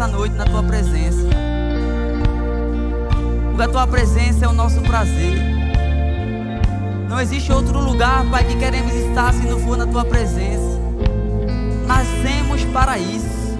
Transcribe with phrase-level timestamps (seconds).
[0.00, 1.28] essa noite na Tua presença.
[3.48, 5.38] Porque a Tua presença é o nosso prazer.
[7.06, 10.80] Não existe outro lugar, Pai, que queremos estar se não for na Tua presença.
[11.86, 13.58] Nascemos para isso.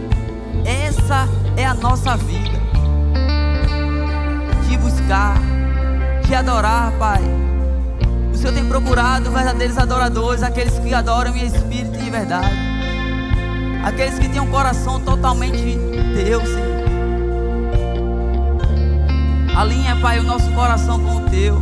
[0.64, 2.58] Essa é a nossa vida.
[4.66, 5.36] Te buscar,
[6.26, 7.20] te adorar, Pai.
[8.32, 12.56] O Senhor tem procurado verdadeiros adoradores, aqueles que adoram em espírito e em verdade.
[13.84, 16.80] Aqueles que têm um coração totalmente teu, Senhor.
[19.56, 21.60] Alinha, Pai, o nosso coração com o teu.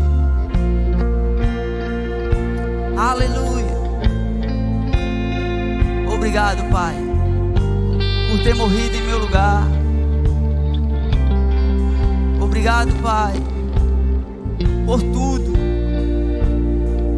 [2.97, 3.77] Aleluia.
[6.13, 6.95] Obrigado, Pai,
[8.31, 9.63] por ter morrido em meu lugar.
[12.41, 13.35] Obrigado, Pai,
[14.85, 15.53] por tudo.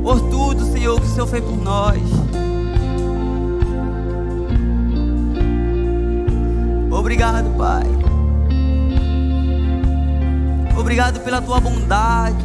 [0.02, 2.09] Por tudo, Senhor, que o Senhor fez por nós.
[7.10, 7.82] Obrigado, Pai.
[10.78, 12.36] Obrigado pela tua bondade.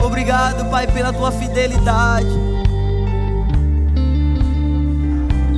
[0.00, 2.28] Obrigado, Pai, pela tua fidelidade.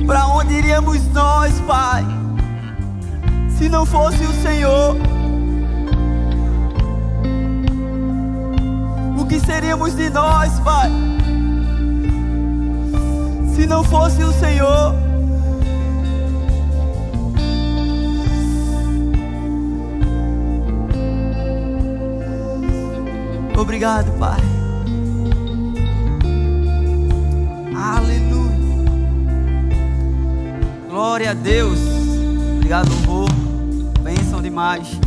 [0.07, 2.03] Para onde iríamos nós, Pai,
[3.55, 4.97] se não fosse o Senhor?
[9.19, 10.89] O que seríamos de nós, Pai,
[13.55, 14.93] se não fosse o Senhor?
[23.57, 24.41] Obrigado, Pai.
[27.73, 28.55] Aleluia.
[30.89, 31.79] Glória a Deus.
[32.57, 33.29] Obrigado, louvor.
[34.01, 34.99] Bênção demais.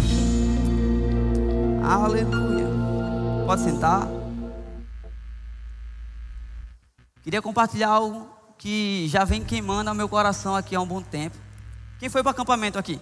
[1.83, 2.67] Aleluia.
[3.45, 4.09] Pode sentar.
[7.23, 11.37] Queria compartilhar algo que já vem queimando ao meu coração aqui há um bom tempo.
[11.99, 13.01] Quem foi para o acampamento aqui?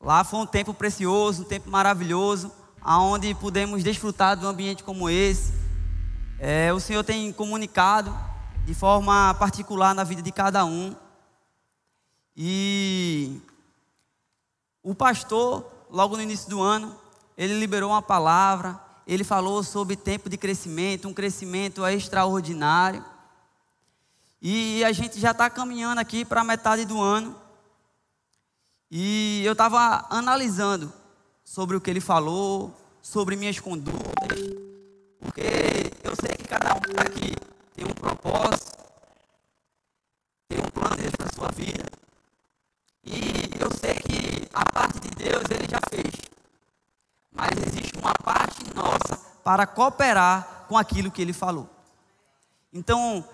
[0.00, 2.50] Lá foi um tempo precioso, um tempo maravilhoso
[2.80, 5.52] aonde podemos desfrutar de um ambiente como esse.
[6.38, 8.16] É, o Senhor tem comunicado
[8.64, 10.96] de forma particular na vida de cada um.
[12.36, 13.40] E
[14.82, 16.96] o pastor, logo no início do ano,
[17.36, 23.04] ele liberou uma palavra, ele falou sobre tempo de crescimento, um crescimento extraordinário.
[24.40, 27.36] E a gente já está caminhando aqui para a metade do ano.
[28.90, 30.92] E eu estava analisando
[31.44, 34.40] sobre o que ele falou, sobre minhas condutas,
[35.20, 37.34] porque eu sei que cada um está aqui
[37.74, 38.76] tem um propósito,
[40.48, 41.84] tem um plano para a sua vida.
[43.04, 46.12] E eu sei que a parte de Deus ele já fez.
[47.32, 51.68] Mas existe uma parte nossa para cooperar com aquilo que ele falou.
[52.72, 53.26] Então,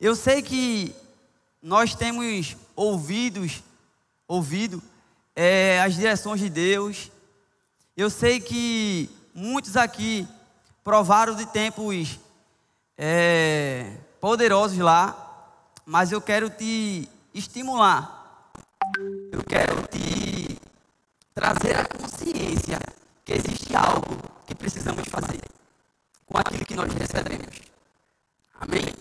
[0.00, 0.94] eu sei que
[1.62, 3.62] nós temos ouvidos,
[4.28, 4.82] ouvido
[5.34, 7.10] é, as direções de Deus,
[7.96, 10.26] eu sei que muitos aqui
[10.82, 12.18] provaram de tempos
[12.98, 15.16] é, poderosos lá,
[15.86, 18.50] mas eu quero te estimular.
[19.32, 20.58] Eu quero te
[21.34, 22.78] trazer a consciência
[23.24, 25.40] que existe algo que precisamos fazer
[26.26, 27.60] com aquilo que nós recebemos.
[28.60, 28.92] Amém?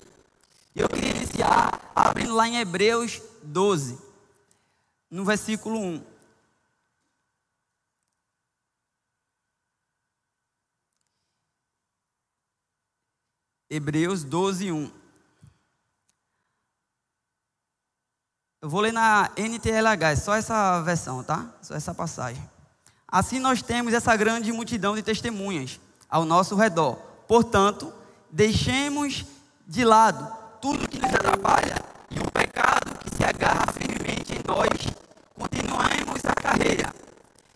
[0.75, 3.95] Eu queria iniciar abrindo lá em Hebreus 12,
[5.07, 6.03] no versículo 1.
[13.69, 14.91] Hebreus 12, 1.
[18.59, 21.55] Eu vou ler na NTLH, é só essa versão, tá?
[21.61, 22.49] Só essa passagem.
[23.07, 25.79] Assim nós temos essa grande multidão de testemunhas
[26.09, 26.95] ao nosso redor.
[27.27, 27.93] Portanto,
[28.31, 29.23] deixemos
[29.67, 31.75] de lado tudo que nos atrapalha
[32.09, 34.69] e o pecado que se agarra firmemente em nós,
[35.37, 36.89] continuemos a carreira,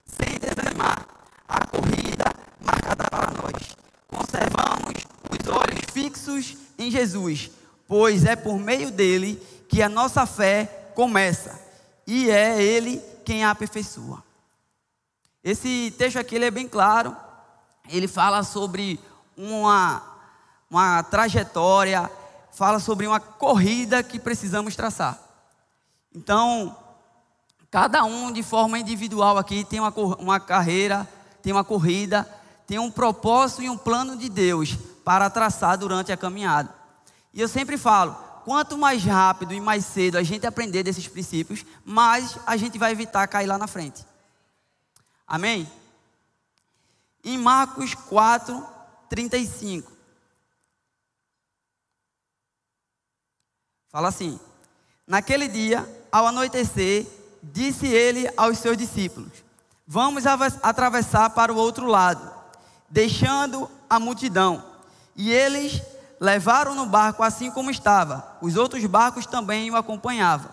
[0.05, 1.07] sem desanimar
[1.47, 2.25] a corrida
[2.59, 3.77] marcada para nós.
[4.09, 7.49] Conservamos os olhos fixos em Jesus,
[7.87, 11.57] pois é por meio dele que a nossa fé começa,
[12.05, 14.21] e é ele quem a aperfeiçoa.
[15.41, 17.15] Esse texto aqui é bem claro,
[17.87, 18.99] ele fala sobre
[19.37, 20.03] uma,
[20.69, 22.11] uma trajetória,
[22.57, 25.19] fala sobre uma corrida que precisamos traçar.
[26.11, 26.75] Então,
[27.69, 31.07] cada um de forma individual aqui tem uma, uma carreira,
[31.43, 32.27] tem uma corrida,
[32.65, 34.75] tem um propósito e um plano de Deus
[35.05, 36.73] para traçar durante a caminhada.
[37.31, 41.63] E eu sempre falo, quanto mais rápido e mais cedo a gente aprender desses princípios,
[41.85, 44.03] mais a gente vai evitar cair lá na frente.
[45.27, 45.71] Amém?
[47.23, 48.65] Em Marcos 4,
[49.09, 49.96] 35.
[53.97, 54.39] Fala assim:
[55.07, 57.07] Naquele dia, ao anoitecer,
[57.41, 59.31] disse ele aos seus discípulos:
[59.87, 62.21] Vamos atravessar para o outro lado,
[62.87, 64.63] deixando a multidão.
[65.15, 65.81] E eles
[66.19, 68.37] levaram no barco assim como estava.
[68.39, 70.51] Os outros barcos também o acompanhavam.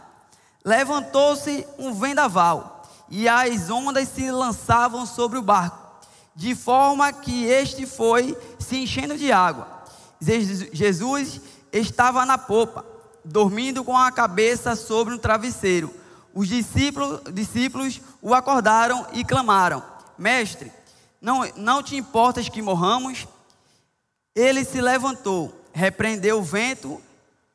[0.65, 6.01] Levantou-se um vendaval, e as ondas se lançavam sobre o barco,
[6.35, 9.69] de forma que este foi se enchendo de água.
[10.73, 12.94] Jesus estava na popa
[13.25, 15.95] dormindo com a cabeça sobre um travesseiro.
[16.35, 19.83] Os discípulos, discípulos o acordaram e clamaram:
[20.19, 20.73] Mestre,
[21.21, 23.27] não, não te importas que morramos?
[24.35, 27.01] Ele se levantou, repreendeu o vento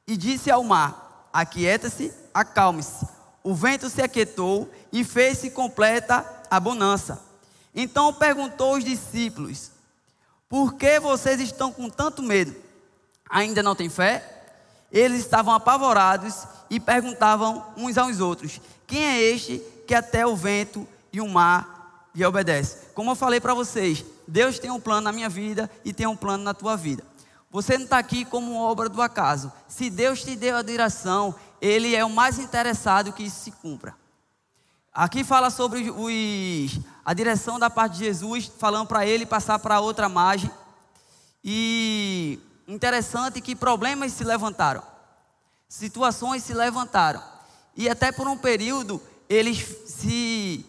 [0.08, 3.08] e disse ao mar: Aquieta-se, acalme-se.
[3.44, 7.22] O vento se aquietou e fez-se completa a bonança.
[7.76, 9.72] Então perguntou aos discípulos:
[10.48, 12.56] Por que vocês estão com tanto medo?
[13.30, 14.39] Ainda não têm fé?
[14.92, 20.88] Eles estavam apavorados e perguntavam uns aos outros: Quem é este que até o vento
[21.12, 22.88] e o mar lhe obedece?
[22.94, 26.16] Como eu falei para vocês, Deus tem um plano na minha vida e tem um
[26.16, 27.04] plano na tua vida.
[27.52, 29.52] Você não está aqui como obra do acaso.
[29.68, 33.96] Se Deus te deu a direção, Ele é o mais interessado que isso se cumpra.
[34.94, 39.80] Aqui fala sobre os, a direção da parte de Jesus, falando para ele passar para
[39.80, 40.52] outra margem.
[41.44, 42.40] E
[42.70, 44.84] interessante que problemas se levantaram,
[45.68, 47.22] situações se levantaram,
[47.76, 50.64] e até por um período eles se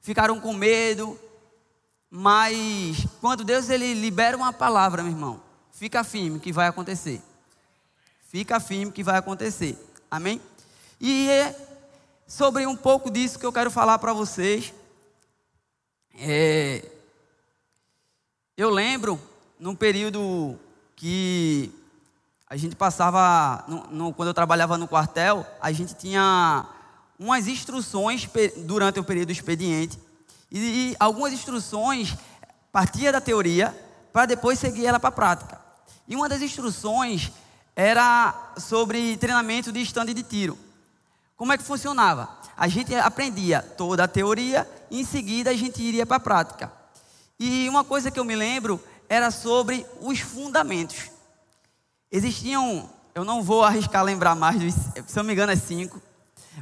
[0.00, 1.18] ficaram com medo,
[2.10, 5.42] mas quando Deus ele libera uma palavra, meu irmão,
[5.72, 7.22] fica firme que vai acontecer.
[8.28, 9.78] Fica firme que vai acontecer.
[10.10, 10.40] Amém?
[11.00, 11.54] E é
[12.26, 14.72] sobre um pouco disso que eu quero falar para vocês.
[16.14, 16.84] É,
[18.56, 19.18] eu lembro
[19.58, 20.58] num período
[20.98, 21.72] que
[22.50, 26.66] a gente passava, no, no, quando eu trabalhava no quartel, a gente tinha
[27.18, 28.28] umas instruções
[28.58, 29.98] durante o período do expediente,
[30.50, 32.16] e, e algumas instruções
[32.72, 33.74] partia da teoria
[34.12, 35.60] para depois seguir ela para a prática.
[36.08, 37.30] E uma das instruções
[37.76, 40.58] era sobre treinamento de estande de tiro.
[41.36, 42.28] Como é que funcionava?
[42.56, 46.72] A gente aprendia toda a teoria e em seguida a gente iria para a prática.
[47.38, 51.10] E uma coisa que eu me lembro era sobre os fundamentos.
[52.10, 54.74] Existiam, eu não vou arriscar lembrar mais,
[55.06, 56.00] se eu me engano é cinco,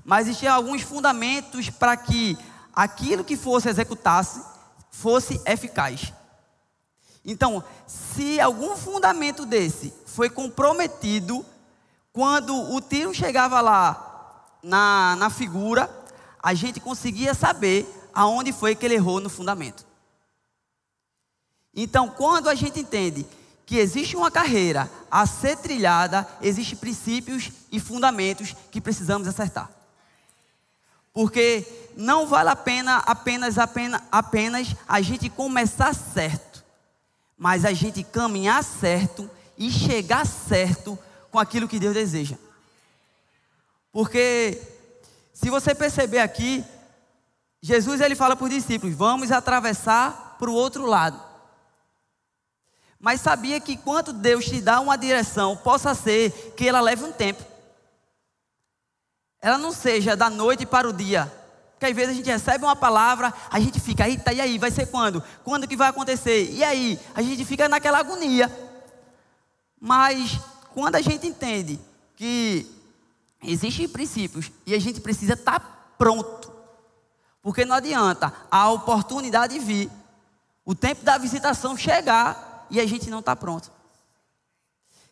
[0.04, 2.36] mas existiam alguns fundamentos para que
[2.74, 4.42] aquilo que fosse executasse
[4.90, 6.12] fosse eficaz.
[7.24, 11.44] Então, se algum fundamento desse foi comprometido,
[12.12, 15.90] quando o tiro chegava lá na, na figura,
[16.42, 19.84] a gente conseguia saber aonde foi que ele errou no fundamento.
[21.76, 23.26] Então, quando a gente entende
[23.66, 29.70] que existe uma carreira a ser trilhada, existem princípios e fundamentos que precisamos acertar.
[31.12, 31.66] Porque
[31.96, 36.64] não vale a pena apenas, apenas, apenas a gente começar certo,
[37.36, 39.28] mas a gente caminhar certo
[39.58, 40.98] e chegar certo
[41.30, 42.36] com aquilo que Deus deseja.
[43.92, 44.60] Porque
[45.32, 46.64] se você perceber aqui,
[47.60, 51.20] Jesus ele fala para os discípulos: vamos atravessar para o outro lado.
[52.98, 57.12] Mas sabia que quando Deus te dá uma direção, possa ser que ela leve um
[57.12, 57.44] tempo.
[59.40, 61.32] Ela não seja da noite para o dia.
[61.72, 64.70] Porque às vezes a gente recebe uma palavra, a gente fica, eita, e aí, vai
[64.70, 65.22] ser quando?
[65.44, 66.50] Quando que vai acontecer?
[66.50, 66.98] E aí?
[67.14, 68.50] A gente fica naquela agonia.
[69.78, 70.40] Mas
[70.72, 71.78] quando a gente entende
[72.16, 72.66] que
[73.42, 75.66] existem princípios e a gente precisa estar tá
[75.98, 76.50] pronto.
[77.42, 79.90] Porque não adianta a oportunidade vir,
[80.64, 83.70] o tempo da visitação chegar e a gente não está pronto.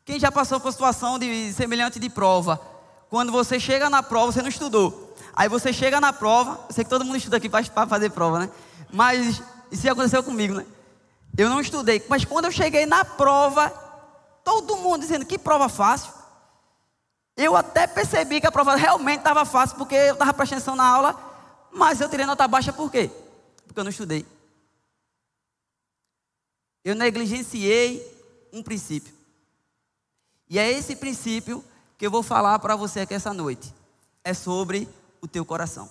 [0.05, 2.75] Quem já passou por situação de semelhante de prova?
[3.15, 5.15] quando você chega na prova, você não estudou.
[5.35, 8.41] Aí você chega na prova, eu sei que todo mundo estuda aqui para fazer prova,
[8.41, 8.51] né?
[8.93, 10.67] Mas isso aconteceu comigo, né?
[11.39, 13.71] Eu não estudei, mas quando eu cheguei na prova,
[14.43, 16.13] todo mundo dizendo que prova fácil.
[17.37, 20.85] Eu até percebi que a prova realmente estava fácil, porque eu estava prestando atenção na
[20.85, 21.17] aula,
[21.71, 23.13] mas eu tirei nota baixa por quê?
[23.65, 24.27] Porque eu não estudei.
[26.85, 28.07] Eu negligenciei
[28.53, 29.15] um princípio.
[30.49, 31.65] E é esse princípio
[31.97, 33.75] que eu vou falar para você aqui essa noite.
[34.23, 34.89] É sobre
[35.21, 35.91] o teu coração.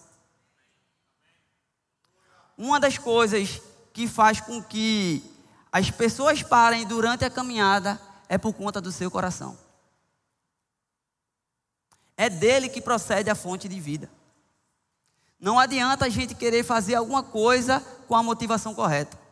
[2.55, 3.59] Uma das coisas
[3.91, 5.23] que faz com que
[5.71, 9.57] as pessoas parem durante a caminhada é por conta do seu coração.
[12.15, 14.09] É dele que procede a fonte de vida.
[15.39, 19.22] Não adianta a gente querer fazer alguma coisa com a motivação correta.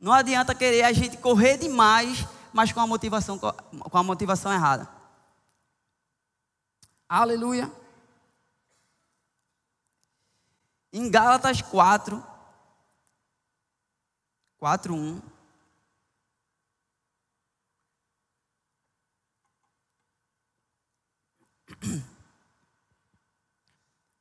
[0.00, 4.88] Não adianta querer a gente correr demais, mas com a motivação, com a motivação errada.
[7.06, 7.70] Aleluia.
[10.90, 12.24] Em Gálatas 4,
[14.58, 15.20] 4, 1.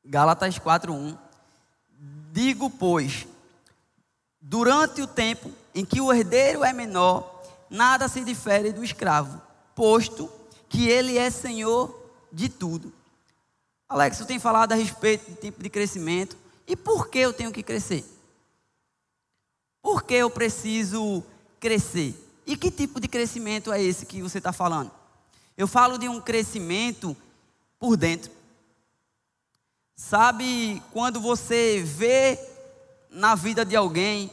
[0.04, 1.18] Gálatas 4:1
[2.32, 3.28] Digo, pois,
[4.42, 9.42] durante o tempo em que o herdeiro é menor, nada se difere do escravo,
[9.76, 10.30] posto
[10.68, 11.96] que ele é senhor
[12.32, 12.94] de tudo.
[13.88, 16.38] Alex, eu tenho falado a respeito do tempo de crescimento.
[16.68, 18.06] E por que eu tenho que crescer?
[19.82, 21.24] Por que eu preciso
[21.60, 22.14] crescer?
[22.46, 24.92] E que tipo de crescimento é esse que você está falando?
[25.58, 27.18] Eu falo de um crescimento
[27.80, 28.32] por dentro.
[29.96, 32.40] Sabe quando você vê
[33.10, 34.32] na vida de alguém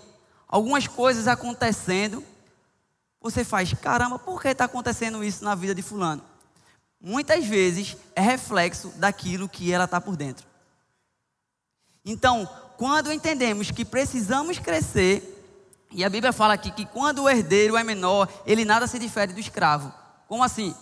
[0.56, 2.24] algumas coisas acontecendo,
[3.20, 6.22] você faz, caramba, por que está acontecendo isso na vida de fulano?
[6.98, 10.46] Muitas vezes é reflexo daquilo que ela está por dentro.
[12.02, 12.48] Então,
[12.78, 15.34] quando entendemos que precisamos crescer,
[15.90, 19.34] e a Bíblia fala aqui que quando o herdeiro é menor, ele nada se difere
[19.34, 19.92] do escravo.
[20.26, 20.74] Como assim?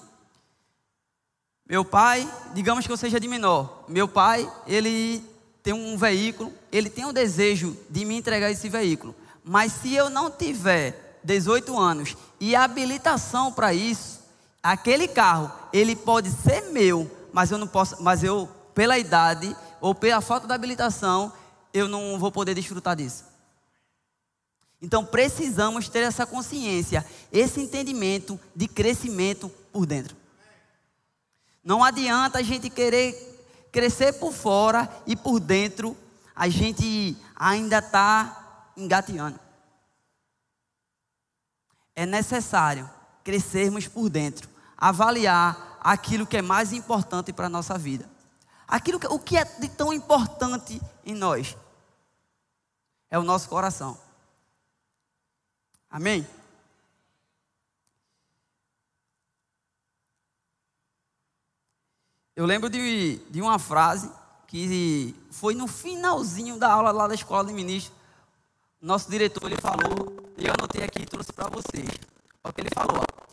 [1.68, 3.84] Meu pai, digamos que eu seja de menor.
[3.88, 5.24] Meu pai, ele
[5.64, 9.14] tem um veículo, ele tem o desejo de me entregar esse veículo.
[9.44, 14.20] Mas se eu não tiver 18 anos e habilitação para isso,
[14.62, 19.94] aquele carro, ele pode ser meu, mas eu não posso, mas eu pela idade ou
[19.94, 21.30] pela falta de habilitação,
[21.72, 23.24] eu não vou poder desfrutar disso.
[24.80, 30.16] Então precisamos ter essa consciência, esse entendimento de crescimento por dentro.
[31.62, 35.96] Não adianta a gente querer crescer por fora e por dentro
[36.34, 38.43] a gente ainda está
[38.76, 39.38] engateando.
[41.94, 42.90] É necessário
[43.22, 48.08] crescermos por dentro, avaliar aquilo que é mais importante para a nossa vida.
[48.66, 51.56] Aquilo que, o que é de tão importante em nós
[53.10, 53.98] é o nosso coração.
[55.90, 56.26] Amém?
[62.34, 64.10] Eu lembro de, de uma frase
[64.48, 67.94] que foi no finalzinho da aula lá da escola de ministro.
[68.84, 71.88] Nosso diretor ele falou, e eu anotei aqui e trouxe para vocês.
[72.44, 72.98] Olha o que ele falou.
[72.98, 73.24] Ó.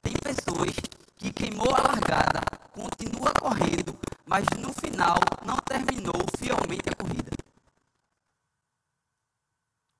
[0.00, 0.74] Tem pessoas
[1.18, 2.40] que queimou a largada,
[2.72, 3.94] continua correndo,
[4.24, 7.30] mas no final não terminou fielmente a corrida.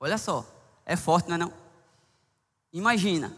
[0.01, 0.43] Olha só,
[0.87, 1.53] é forte, não é não?
[2.73, 3.37] Imagina.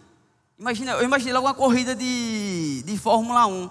[0.56, 3.70] Imagina, eu imaginei logo uma corrida de, de Fórmula 1.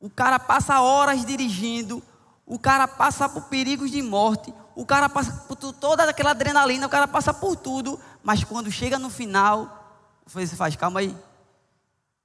[0.00, 2.02] O cara passa horas dirigindo,
[2.48, 6.90] o cara passa por perigos de morte, o cara passa por toda aquela adrenalina, o
[6.90, 11.14] cara passa por tudo, mas quando chega no final, você faz, calma aí,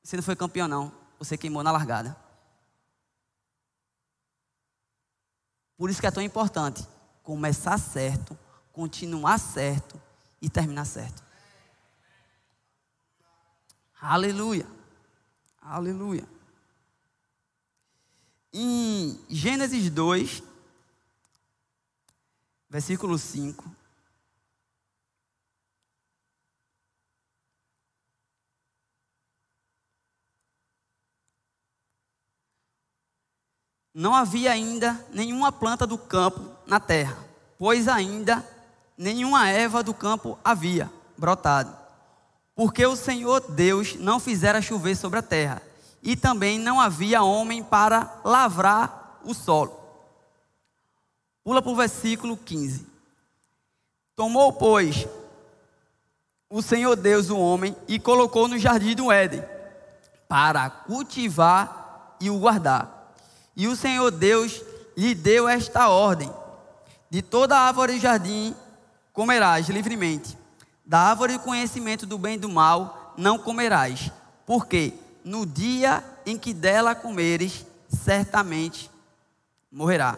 [0.02, 2.16] você não foi campeão não, você queimou na largada.
[5.78, 6.88] Por isso que é tão importante
[7.22, 8.38] começar certo,
[8.72, 10.02] continuar certo
[10.42, 11.22] e terminar certo.
[14.00, 14.68] Aleluia.
[15.62, 16.33] Aleluia.
[18.56, 20.44] Em Gênesis 2,
[22.70, 23.66] versículo 5.
[33.92, 37.18] Não havia ainda nenhuma planta do campo na terra,
[37.58, 38.48] pois ainda
[38.96, 41.76] nenhuma erva do campo havia brotado,
[42.54, 45.73] porque o Senhor Deus não fizera chover sobre a terra
[46.04, 49.80] e também não havia homem para lavrar o solo.
[51.44, 52.86] Pula para o versículo 15.
[54.16, 55.08] Tomou, pois,
[56.50, 59.44] o Senhor Deus o homem e colocou no jardim do Éden
[60.28, 63.14] para cultivar e o guardar.
[63.56, 64.62] E o Senhor Deus
[64.96, 66.32] lhe deu esta ordem:
[67.10, 68.56] De toda árvore do jardim
[69.12, 70.38] comerás livremente,
[70.86, 74.12] da árvore do conhecimento do bem e do mal não comerás,
[74.46, 78.90] porque no dia em que dela comeres, certamente
[79.72, 80.18] morrerá.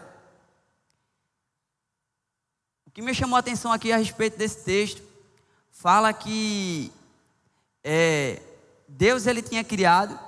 [2.86, 5.04] O que me chamou a atenção aqui a respeito desse texto,
[5.72, 6.92] fala que
[7.84, 8.42] é,
[8.88, 10.20] Deus ele tinha criado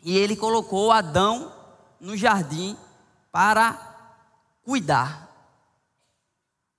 [0.00, 1.52] e ele colocou Adão
[2.00, 2.76] no jardim
[3.30, 3.78] para
[4.62, 5.28] cuidar,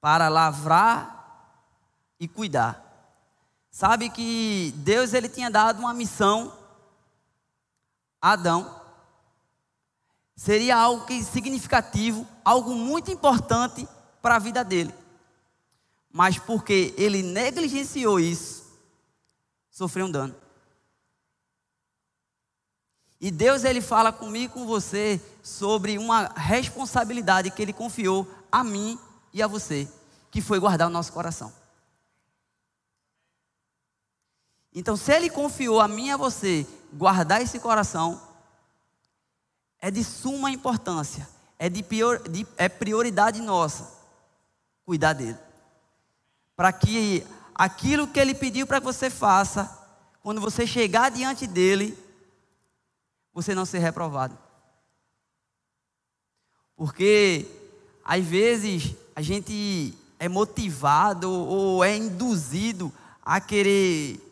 [0.01, 1.17] para lavrar
[2.19, 2.86] e cuidar.
[3.77, 6.51] Sabe que Deus ele tinha dado uma missão
[8.19, 8.81] a Adão.
[10.35, 13.87] Seria algo que significativo, algo muito importante
[14.19, 14.91] para a vida dele.
[16.11, 18.65] Mas porque ele negligenciou isso,
[19.69, 20.35] sofreu um dano.
[23.21, 28.97] E Deus ele fala comigo com você sobre uma responsabilidade que ele confiou a mim
[29.31, 29.87] e a você,
[30.31, 31.53] que foi guardar o nosso coração.
[34.77, 38.21] Então, se ele confiou a mim e a você guardar esse coração,
[39.79, 41.83] é de suma importância, é de,
[42.29, 43.91] de é prioridade nossa
[44.85, 45.39] cuidar dele.
[46.55, 49.67] Para que aquilo que ele pediu para que você faça,
[50.21, 51.97] quando você chegar diante dele,
[53.33, 54.37] você não ser reprovado.
[56.75, 57.47] Porque
[58.05, 62.93] às vezes a gente é motivado ou é induzido
[63.25, 64.26] a querer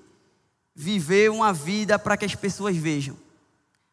[0.75, 3.15] viver uma vida para que as pessoas vejam.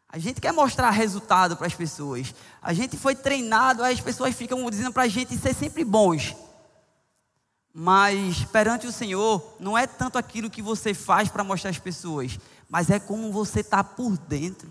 [0.09, 2.35] A gente quer mostrar resultado para as pessoas.
[2.61, 6.37] A gente foi treinado, as pessoas ficam dizendo para a gente ser sempre bons.
[7.73, 12.39] Mas perante o Senhor, não é tanto aquilo que você faz para mostrar às pessoas,
[12.69, 14.71] mas é como você está por dentro.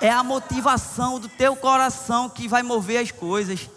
[0.00, 3.68] É a motivação do teu coração que vai mover as coisas.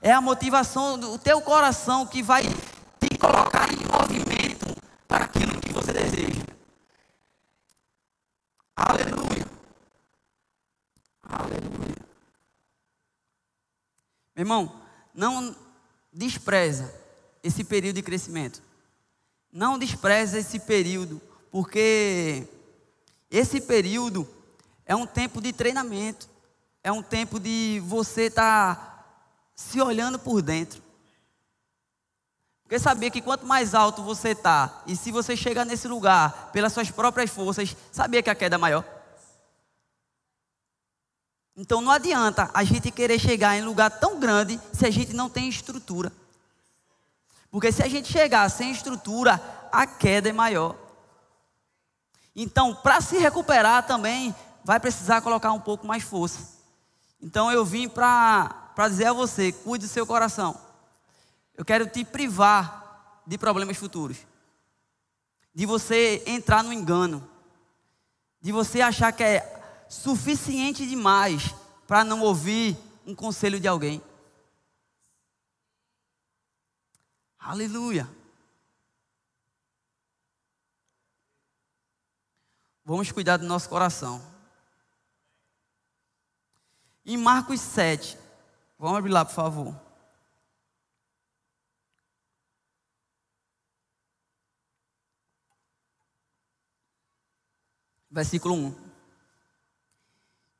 [0.00, 4.74] É a motivação do teu coração que vai te colocar em movimento
[5.06, 6.33] para aquilo que você deseja.
[8.76, 9.46] Aleluia.
[11.22, 11.96] Aleluia.
[14.34, 14.80] Meu irmão,
[15.14, 15.54] não
[16.12, 16.92] despreza
[17.42, 18.62] esse período de crescimento.
[19.52, 22.48] Não despreze esse período, porque
[23.30, 24.28] esse período
[24.84, 26.28] é um tempo de treinamento,
[26.82, 29.06] é um tempo de você estar tá
[29.54, 30.83] se olhando por dentro.
[32.64, 36.72] Porque sabia que quanto mais alto você está, e se você chegar nesse lugar pelas
[36.72, 38.84] suas próprias forças, sabia que a queda é maior?
[41.56, 45.28] Então não adianta a gente querer chegar em lugar tão grande se a gente não
[45.28, 46.10] tem estrutura.
[47.50, 50.74] Porque se a gente chegar sem estrutura, a queda é maior.
[52.34, 56.40] Então, para se recuperar também, vai precisar colocar um pouco mais força.
[57.22, 60.58] Então, eu vim para dizer a você: cuide do seu coração.
[61.56, 64.18] Eu quero te privar de problemas futuros,
[65.54, 67.28] de você entrar no engano,
[68.40, 71.54] de você achar que é suficiente demais
[71.86, 74.02] para não ouvir um conselho de alguém.
[77.38, 78.08] Aleluia.
[82.84, 84.20] Vamos cuidar do nosso coração.
[87.06, 88.18] Em Marcos 7,
[88.78, 89.83] vamos abrir lá, por favor.
[98.14, 98.74] Versículo 1.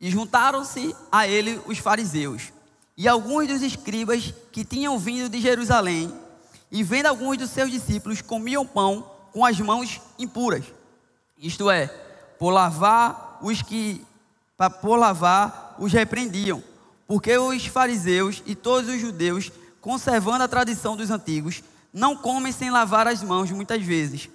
[0.01, 2.53] E juntaram-se a ele os fariseus
[2.97, 6.13] e alguns dos escribas que tinham vindo de Jerusalém
[6.69, 10.65] e vendo alguns dos seus discípulos comiam pão com as mãos impuras,
[11.39, 11.87] isto é,
[12.41, 14.05] por lavar os que
[14.81, 16.63] por lavar os repreendiam,
[17.07, 21.63] porque os fariseus e todos os judeus, conservando a tradição dos antigos,
[21.93, 24.29] não comem sem lavar as mãos muitas vezes.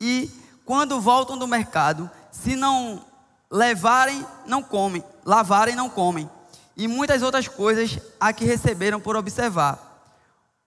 [0.00, 0.30] E
[0.64, 3.04] quando voltam do mercado, se não
[3.48, 6.28] levarem, não comem, lavarem, não comem.
[6.76, 9.92] E muitas outras coisas a que receberam por observar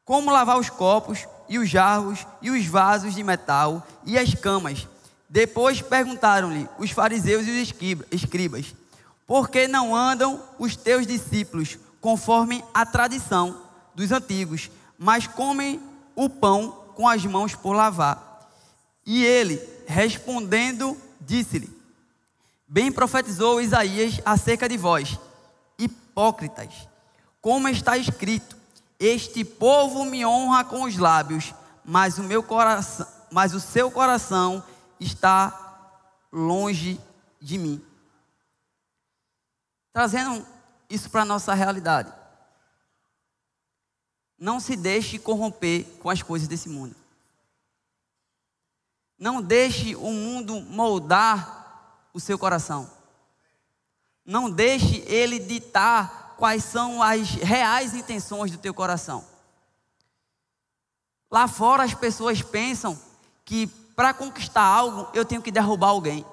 [0.05, 4.87] como lavar os copos e os jarros e os vasos de metal e as camas.
[5.27, 7.73] Depois perguntaram-lhe os fariseus e os
[8.11, 8.75] escribas:
[9.25, 13.63] Por que não andam os teus discípulos conforme a tradição
[13.95, 15.81] dos antigos, mas comem
[16.15, 18.47] o pão com as mãos por lavar?
[19.03, 21.69] E ele, respondendo, disse-lhe:
[22.67, 25.19] Bem profetizou Isaías acerca de vós,
[25.77, 26.87] hipócritas,
[27.41, 28.55] como está escrito:
[28.99, 34.63] este povo me honra com os lábios, mas o meu coração, mas o seu coração
[34.99, 35.89] está
[36.31, 36.99] longe
[37.41, 37.83] de mim.
[39.91, 40.45] Trazendo
[40.89, 42.11] isso para a nossa realidade.
[44.37, 46.95] Não se deixe corromper com as coisas desse mundo.
[49.17, 52.89] Não deixe o mundo moldar o seu coração.
[54.25, 59.23] Não deixe ele ditar quais são as reais intenções do teu coração.
[61.31, 62.99] Lá fora as pessoas pensam
[63.43, 66.25] que para conquistar algo eu tenho que derrubar alguém.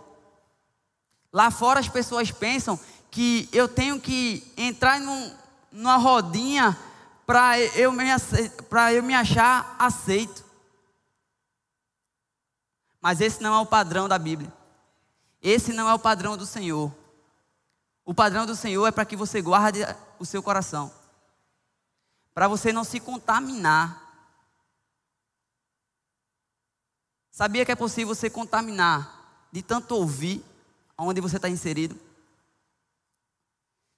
[1.33, 2.79] Lá fora as pessoas pensam
[3.11, 5.35] que eu tenho que entrar num,
[5.71, 6.77] numa rodinha
[7.27, 8.05] para eu, me,
[8.95, 10.42] eu me achar aceito.
[13.03, 14.53] Mas esse não é o padrão da Bíblia.
[15.43, 16.95] Esse não é o padrão do Senhor.
[18.05, 19.81] O padrão do Senhor é para que você guarde
[20.21, 20.93] o seu coração.
[22.33, 24.01] Para você não se contaminar.
[27.33, 30.45] Sabia que é possível você contaminar de tanto ouvir
[30.97, 31.99] onde você está inserido?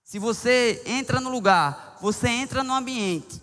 [0.02, 3.42] Se você entra no lugar, você entra no ambiente,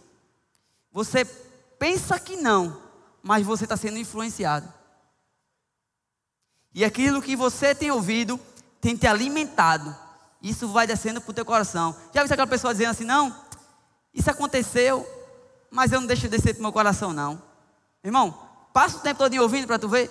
[0.92, 2.82] você pensa que não,
[3.22, 4.81] mas você está sendo influenciado.
[6.74, 8.40] E aquilo que você tem ouvido
[8.80, 9.96] tem te alimentado.
[10.42, 11.96] Isso vai descendo para o teu coração.
[12.14, 13.36] Já viu aquela pessoa dizendo assim, não,
[14.14, 15.08] isso aconteceu,
[15.70, 17.42] mas eu não deixo descer para o meu coração, não.
[18.04, 20.10] Irmão, passa o tempo todo ouvindo para tu ver.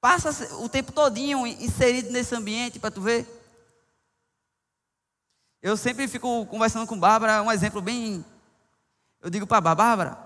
[0.00, 3.26] Passa o tempo todinho inserido nesse ambiente para tu ver.
[5.62, 8.24] Eu sempre fico conversando com Bárbara, um exemplo bem.
[9.20, 10.18] Eu digo para Bárbara,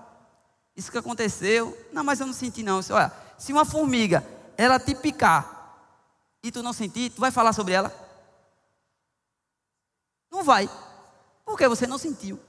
[0.75, 1.77] isso que aconteceu.
[1.91, 2.79] Não, mas eu não senti não.
[2.89, 4.23] Olha, se uma formiga
[4.57, 5.61] ela te picar
[6.43, 7.93] e tu não sentir, tu vai falar sobre ela?
[10.31, 10.69] Não vai.
[11.45, 12.39] Porque você não sentiu.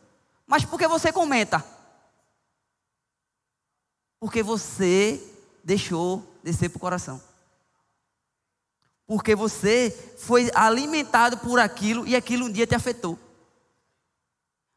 [0.46, 1.64] Mas porque você comenta?
[4.20, 5.20] Porque você
[5.64, 7.22] deixou descer para o coração.
[9.06, 13.18] Porque você foi alimentado por aquilo e aquilo um dia te afetou.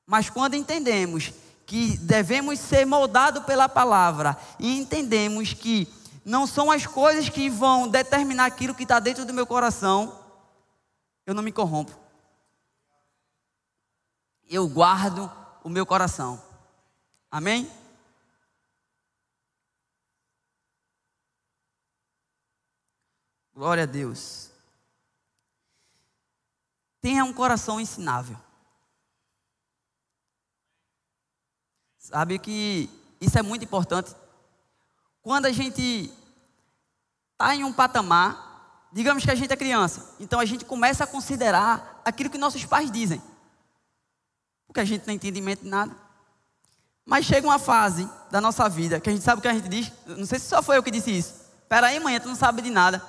[0.05, 1.31] Mas quando entendemos
[1.65, 5.87] que devemos ser moldados pela palavra e entendemos que
[6.25, 10.25] não são as coisas que vão determinar aquilo que está dentro do meu coração,
[11.23, 11.95] eu não me corrompo.
[14.49, 15.31] Eu guardo
[15.63, 16.43] o meu coração.
[17.29, 17.71] Amém?
[23.53, 24.49] Glória a Deus.
[27.01, 28.37] Tenha um coração ensinável.
[31.99, 32.89] Sabe que
[33.21, 34.15] isso é muito importante.
[35.25, 36.13] Quando a gente
[37.31, 41.07] está em um patamar, digamos que a gente é criança, então a gente começa a
[41.07, 43.19] considerar aquilo que nossos pais dizem.
[44.67, 45.97] Porque a gente não tem entendimento de nada.
[47.03, 49.67] Mas chega uma fase da nossa vida que a gente sabe o que a gente
[49.67, 49.91] diz.
[50.05, 51.33] Não sei se só foi eu que disse isso.
[51.63, 53.03] Espera aí, mãe, tu não sabe de nada.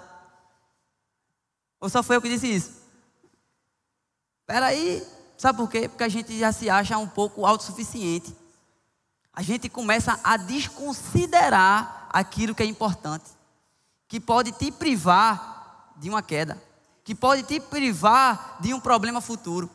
[1.78, 2.72] Ou só foi eu que disse isso?
[4.40, 5.86] Espera aí, sabe por quê?
[5.86, 8.34] Porque a gente já se acha um pouco autossuficiente.
[9.36, 13.26] A gente começa a desconsiderar aquilo que é importante,
[14.08, 16.60] que pode te privar de uma queda,
[17.04, 19.68] que pode te privar de um problema futuro.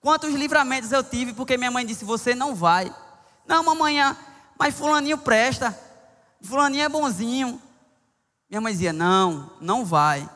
[0.00, 2.94] Quantos livramentos eu tive porque minha mãe disse: Você não vai.
[3.44, 3.96] Não, mamãe,
[4.56, 5.76] mas Fulaninho presta,
[6.40, 7.60] Fulaninho é bonzinho.
[8.48, 10.30] Minha mãe dizia: Não, não vai.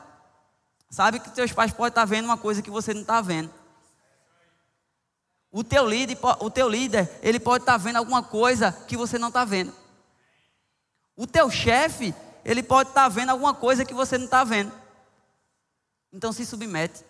[0.91, 3.53] Sabe que teus pais podem estar vendo uma coisa que você não está vendo.
[5.51, 9.29] O teu líder, o teu líder, ele pode estar vendo alguma coisa que você não
[9.29, 9.73] está vendo.
[11.17, 14.73] O teu chefe, ele pode estar vendo alguma coisa que você não está vendo.
[16.13, 17.05] Então se submete.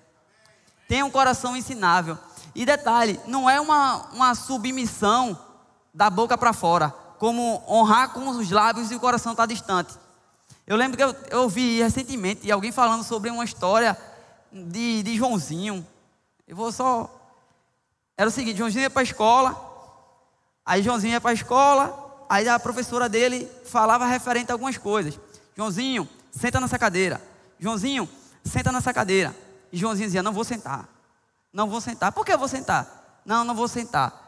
[0.89, 2.17] Tenha um coração ensinável.
[2.55, 5.39] E detalhe, não é uma, uma submissão
[5.93, 9.95] da boca para fora, como honrar com os lábios e o coração está distante.
[10.67, 13.97] Eu lembro que eu, eu ouvi recentemente alguém falando sobre uma história
[14.53, 15.87] de, de Joãozinho.
[16.47, 17.11] Eu vou só.
[18.19, 19.57] Era o seguinte: Joãozinho ia para a escola,
[20.67, 25.19] aí Joãozinho ia para a escola, aí a professora dele falava referente a algumas coisas.
[25.57, 27.23] Joãozinho, senta nessa cadeira.
[27.59, 28.09] Joãozinho,
[28.45, 29.35] senta nessa cadeira.
[29.73, 30.89] E Joãozinho dizia: Não vou sentar.
[31.53, 32.13] Não vou sentar.
[32.13, 33.23] Por que eu vou sentar?
[33.25, 34.27] Não, não vou sentar.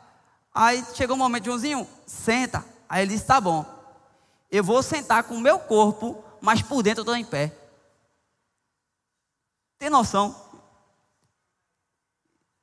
[0.54, 2.64] Aí chegou um momento, Joãozinho, senta.
[2.88, 3.66] Aí ele disse: Tá bom.
[4.50, 7.54] Eu vou sentar com o meu corpo mas por dentro eu estou em pé.
[9.78, 10.34] Tem noção?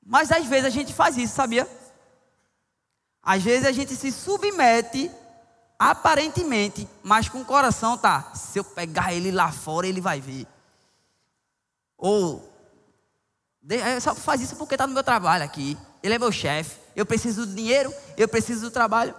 [0.10, 1.68] Mas às vezes a gente faz isso, sabia?
[3.22, 5.12] Às vezes a gente se submete
[5.78, 10.48] aparentemente, mas com o coração tá, se eu pegar ele lá fora, ele vai ver.
[11.98, 12.58] Ou
[13.70, 15.78] é, só faz isso porque está no meu trabalho aqui.
[16.02, 16.80] Ele é meu chefe.
[16.96, 19.14] Eu preciso do dinheiro, eu preciso do trabalho.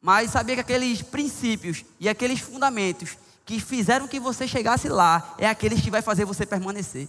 [0.00, 5.46] Mas sabia que aqueles princípios e aqueles fundamentos que fizeram que você chegasse lá, é
[5.46, 7.06] aqueles que vai fazer você permanecer.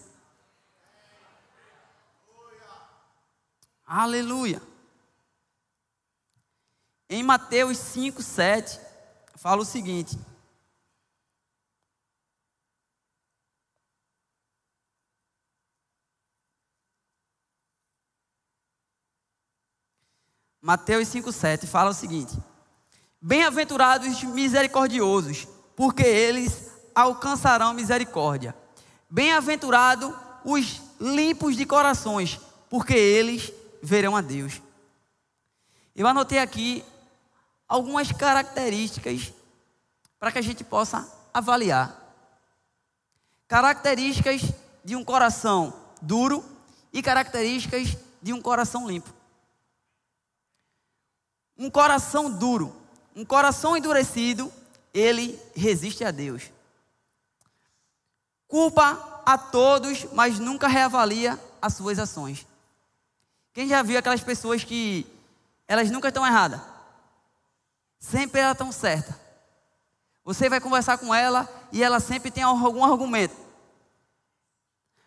[3.87, 4.61] Aleluia.
[7.09, 8.77] Em Mateus 5, 7,
[9.37, 10.19] fala o seguinte:
[20.61, 22.37] Mateus 5,7 fala o seguinte:
[23.21, 25.47] Bem-aventurados misericordiosos,
[25.77, 28.53] porque eles alcançarão misericórdia.
[29.09, 32.37] Bem-aventurados os limpos de corações,
[32.69, 34.61] porque eles verão a Deus.
[35.95, 36.83] Eu anotei aqui
[37.67, 39.33] algumas características
[40.19, 41.95] para que a gente possa avaliar.
[43.47, 44.41] Características
[44.83, 46.43] de um coração duro
[46.93, 49.13] e características de um coração limpo.
[51.57, 52.75] Um coração duro,
[53.15, 54.51] um coração endurecido,
[54.93, 56.51] ele resiste a Deus.
[58.47, 62.45] Culpa a todos, mas nunca reavalia as suas ações.
[63.57, 65.03] Quem já viu aquelas pessoas que
[65.67, 66.61] elas nunca estão erradas?
[67.97, 69.15] Sempre elas estão certas.
[70.23, 73.35] Você vai conversar com ela e ela sempre tem algum argumento.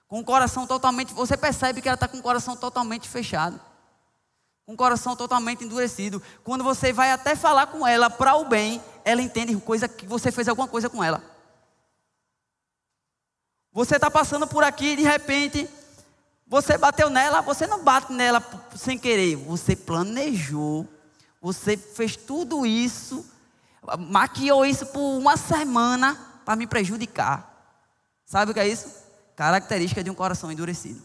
[0.09, 3.61] Com o coração totalmente, você percebe que ela está com o coração totalmente fechado
[4.67, 6.21] com o coração totalmente endurecido.
[6.43, 10.33] Quando você vai até falar com ela para o bem, ela entende coisa que você
[10.33, 11.23] fez alguma coisa com ela.
[13.73, 15.69] Você está passando por aqui e de repente
[16.51, 20.85] você bateu nela, você não bate nela sem querer, você planejou,
[21.41, 23.25] você fez tudo isso,
[23.97, 27.49] maquiou isso por uma semana para me prejudicar.
[28.27, 28.93] Sabe o que é isso?
[29.37, 31.01] Característica de um coração endurecido.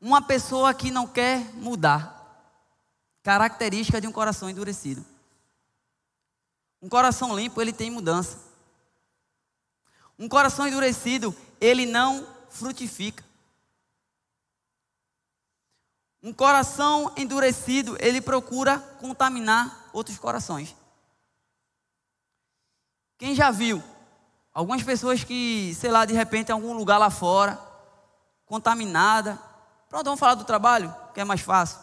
[0.00, 2.16] Uma pessoa que não quer mudar.
[3.22, 5.04] Característica de um coração endurecido.
[6.80, 8.38] Um coração limpo, ele tem mudança.
[10.18, 13.27] Um coração endurecido, ele não frutifica.
[16.22, 20.74] Um coração endurecido, ele procura contaminar outros corações.
[23.16, 23.82] Quem já viu?
[24.52, 27.60] Algumas pessoas que, sei lá, de repente em algum lugar lá fora,
[28.46, 29.38] contaminada,
[29.88, 31.78] Pronto, vamos falar do trabalho, que é mais fácil.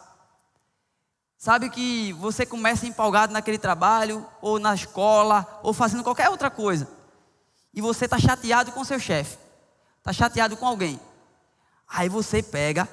[1.36, 6.88] Sabe que você começa empolgado naquele trabalho, ou na escola, ou fazendo qualquer outra coisa.
[7.74, 9.36] E você está chateado com seu chefe.
[9.98, 11.00] Está chateado com alguém.
[11.88, 12.88] Aí você pega.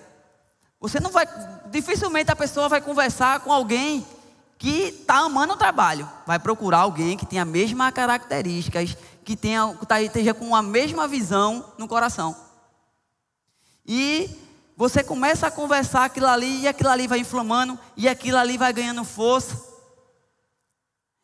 [0.84, 1.26] Você não vai.
[1.72, 4.06] Dificilmente a pessoa vai conversar com alguém
[4.58, 6.10] que está amando o trabalho.
[6.28, 11.08] Vai procurar alguém que tenha a mesma características, que tenha, tá, esteja com a mesma
[11.08, 12.36] visão no coração.
[13.86, 14.30] E
[14.76, 18.74] você começa a conversar aquilo ali e aquilo ali vai inflamando e aquilo ali vai
[18.74, 19.58] ganhando força.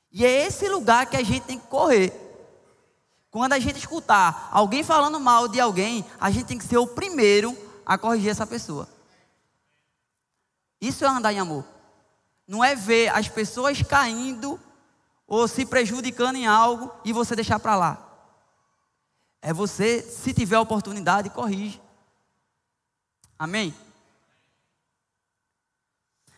[0.09, 2.13] E é esse lugar que a gente tem que correr.
[3.29, 6.87] Quando a gente escutar alguém falando mal de alguém, a gente tem que ser o
[6.87, 8.87] primeiro a corrigir essa pessoa.
[10.79, 11.65] Isso é andar em amor.
[12.47, 14.59] Não é ver as pessoas caindo
[15.27, 18.09] ou se prejudicando em algo e você deixar para lá.
[19.41, 21.81] É você, se tiver oportunidade, corrige.
[23.37, 23.73] Amém?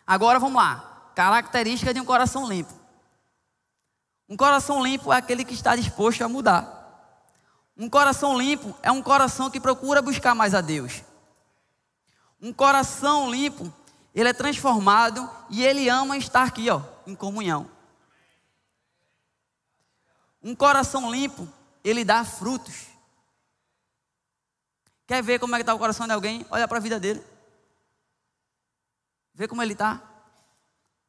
[0.05, 1.11] Agora vamos lá.
[1.15, 2.73] Característica de um coração limpo.
[4.27, 6.81] Um coração limpo é aquele que está disposto a mudar.
[7.75, 11.01] Um coração limpo é um coração que procura buscar mais a Deus.
[12.41, 13.73] Um coração limpo,
[14.13, 17.69] ele é transformado e ele ama estar aqui, ó, em comunhão.
[20.43, 21.47] Um coração limpo,
[21.83, 22.87] ele dá frutos.
[25.07, 26.45] Quer ver como é que está o coração de alguém?
[26.49, 27.23] Olha para a vida dele.
[29.33, 30.01] Vê como ele está.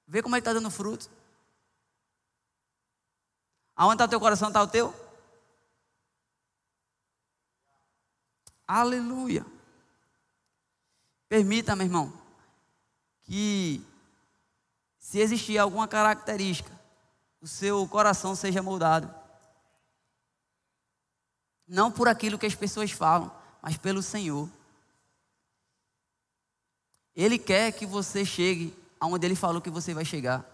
[0.07, 1.11] Vê como ele está dando fruto.
[3.75, 4.95] Aonde está o teu coração, está o teu?
[8.67, 9.45] Aleluia.
[11.29, 12.22] Permita, meu irmão,
[13.33, 13.83] que
[14.99, 16.71] se existir alguma característica,
[17.41, 19.11] o seu coração seja moldado.
[21.67, 24.51] Não por aquilo que as pessoas falam, mas pelo Senhor.
[27.17, 30.45] Ele quer que você chegue aonde ele falou que você vai chegar.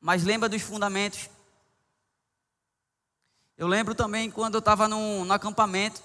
[0.00, 1.28] Mas lembra dos fundamentos.
[3.56, 6.00] Eu lembro também quando eu estava no, no acampamento.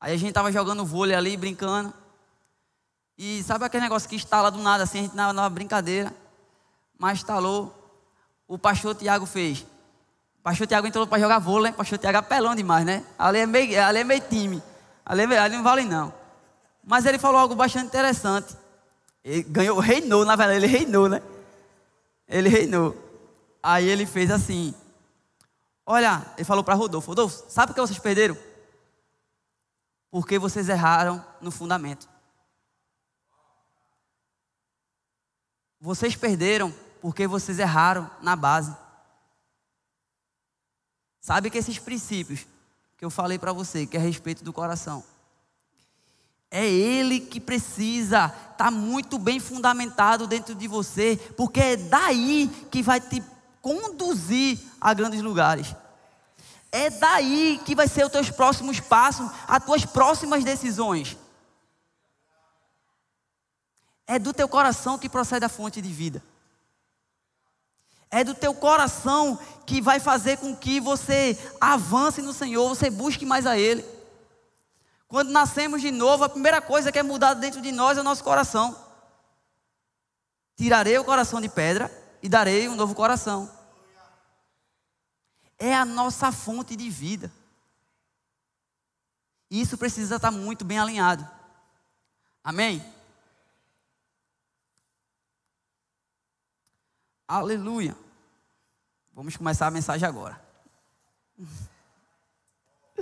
[0.00, 1.92] Aí a gente estava jogando vôlei ali, brincando.
[3.18, 6.14] E sabe aquele negócio que instala do nada, assim, a gente na, na brincadeira.
[6.96, 7.74] Mas instalou.
[8.46, 9.66] O pastor Tiago fez.
[10.42, 13.04] Pastor Tiago entrou para jogar vôlei, Pastor Tiago é apelão demais, né?
[13.18, 14.62] Ali é meio, ali é meio time.
[15.04, 16.14] Ali, é, ali não vale não.
[16.82, 18.56] Mas ele falou algo bastante interessante.
[19.24, 21.20] Ele ganhou, reinou, na verdade, ele reinou, né?
[22.26, 22.96] Ele reinou.
[23.62, 24.72] Aí ele fez assim:
[25.84, 28.36] Olha, ele falou para Rodolfo: Rodolfo, sabe o que vocês perderam?
[30.10, 32.08] Porque vocês erraram no fundamento.
[35.80, 38.76] Vocês perderam porque vocês erraram na base.
[41.20, 42.46] Sabe que esses princípios
[42.96, 45.04] que eu falei para você, que é a respeito do coração,
[46.50, 52.48] é ele que precisa estar tá muito bem fundamentado dentro de você, porque é daí
[52.70, 53.22] que vai te
[53.60, 55.74] conduzir a grandes lugares.
[56.72, 61.16] É daí que vai ser os teus próximos passos, as tuas próximas decisões.
[64.08, 66.22] É do teu coração que procede a fonte de vida.
[68.10, 73.26] É do teu coração que vai fazer com que você avance no Senhor, você busque
[73.26, 73.84] mais a Ele.
[75.06, 78.04] Quando nascemos de novo, a primeira coisa que é mudada dentro de nós é o
[78.04, 78.74] nosso coração.
[80.56, 81.90] Tirarei o coração de pedra
[82.22, 83.50] e darei um novo coração.
[85.58, 87.30] É a nossa fonte de vida.
[89.50, 91.28] E isso precisa estar muito bem alinhado.
[92.42, 92.82] Amém?
[97.28, 97.94] Aleluia.
[99.12, 100.40] Vamos começar a mensagem agora.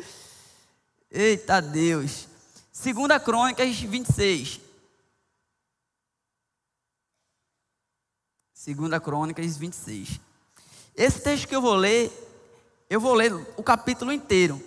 [1.08, 2.26] Eita Deus.
[2.72, 4.60] Segunda Crônicas 26.
[8.52, 10.20] Segunda Crônicas 26.
[10.96, 12.10] Esse texto que eu vou ler,
[12.90, 14.60] eu vou ler o capítulo inteiro.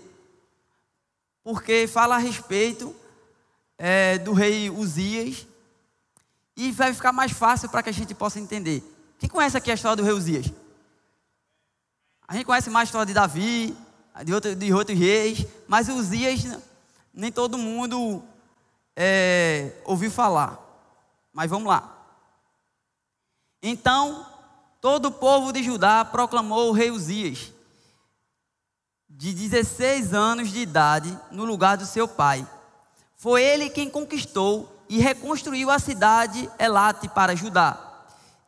[1.44, 2.96] Porque fala a respeito
[3.78, 5.46] é, do rei Uzias.
[6.56, 8.99] E vai ficar mais fácil para que a gente possa entender.
[9.20, 10.46] Quem conhece aqui a história do rei Uzias?
[12.26, 13.78] A gente conhece mais a história de Davi,
[14.24, 16.58] de, outro, de outros reis, mas Uzias
[17.14, 18.24] nem todo mundo
[18.96, 20.58] é, ouviu falar.
[21.34, 21.98] Mas vamos lá.
[23.62, 24.26] Então,
[24.80, 27.52] todo o povo de Judá proclamou o rei Uzias,
[29.10, 32.48] de 16 anos de idade, no lugar do seu pai.
[33.18, 37.89] Foi ele quem conquistou e reconstruiu a cidade Elate para Judá,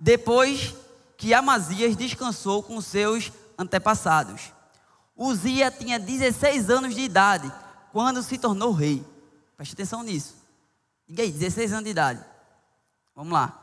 [0.02, 0.74] depois
[1.16, 4.52] que Amazias descansou com seus antepassados.
[5.16, 7.54] Uzia tinha 16 anos de idade
[7.92, 9.06] quando se tornou rei.
[9.56, 10.34] Preste atenção nisso.
[11.08, 12.26] Diga aí, 16 anos de idade.
[13.16, 13.60] Vamos lá.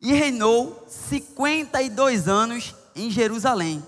[0.00, 3.86] E reinou 52 anos em Jerusalém.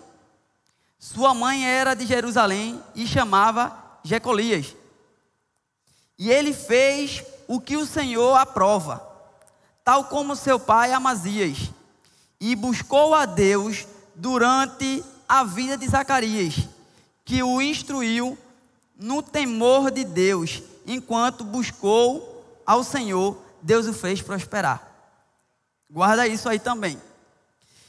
[0.97, 4.77] Sua mãe era de Jerusalém e chamava Jecolias.
[6.17, 9.10] E ele fez o que o Senhor aprova,
[9.91, 11.69] tal como seu pai Amazias,
[12.41, 16.69] e buscou a Deus durante a vida de Zacarias,
[17.25, 18.39] que o instruiu
[18.97, 24.81] no temor de Deus, enquanto buscou ao Senhor, Deus o fez prosperar.
[25.91, 26.97] Guarda isso aí também.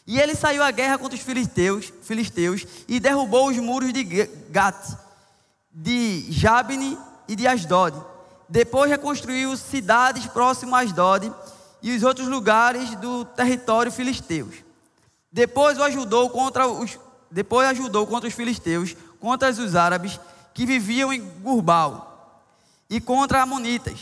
[0.07, 4.03] E ele saiu à guerra contra os filisteus, filisteus e derrubou os muros de
[4.49, 4.97] Gat,
[5.71, 7.95] de Jabne e de Asdod.
[8.49, 11.31] Depois reconstruiu cidades próximas a Asdod
[11.81, 14.55] e os outros lugares do território filisteus.
[15.31, 16.99] Depois o ajudou contra os
[17.31, 20.19] depois ajudou contra os filisteus, contra os árabes
[20.53, 22.43] que viviam em Gurbal
[22.89, 23.99] e contra amonitas.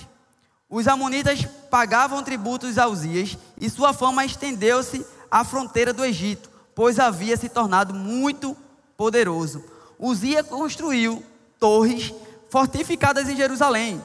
[0.67, 6.99] Os amonitas pagavam tributos a Uzias e sua fama estendeu-se à fronteira do Egito, pois
[6.99, 8.57] havia se tornado muito
[8.97, 9.63] poderoso.
[9.99, 11.23] Uzias construiu
[11.59, 12.11] torres
[12.49, 14.03] fortificadas em Jerusalém,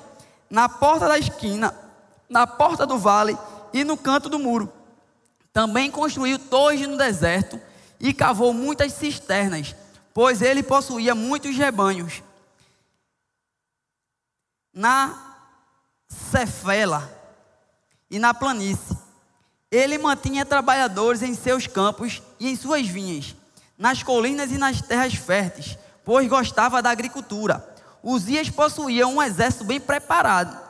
[0.50, 1.74] na porta da esquina,
[2.28, 3.38] na porta do vale
[3.74, 4.72] e no canto do muro.
[5.52, 7.60] Também construiu torres no deserto
[7.98, 9.74] e cavou muitas cisternas,
[10.14, 12.22] pois ele possuía muitos rebanhos.
[14.72, 15.40] Na
[16.08, 17.12] Cefela
[18.08, 18.96] e na planície,
[19.70, 23.34] ele mantinha trabalhadores em seus campos e em suas vinhas,
[23.76, 27.74] nas colinas e nas terras férteis, pois gostava da agricultura.
[28.02, 30.63] Uzias possuía um exército bem preparado,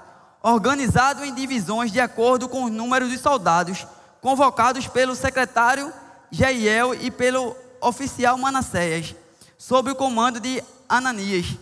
[0.44, 3.86] organizado em divisões de acordo com os números dos soldados
[4.20, 5.90] convocados pelo secretário
[6.30, 9.14] Jeiel e pelo oficial Manassés,
[9.56, 11.56] sob o comando de Ananias,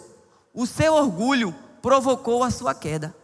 [0.53, 3.15] o seu orgulho provocou a sua queda.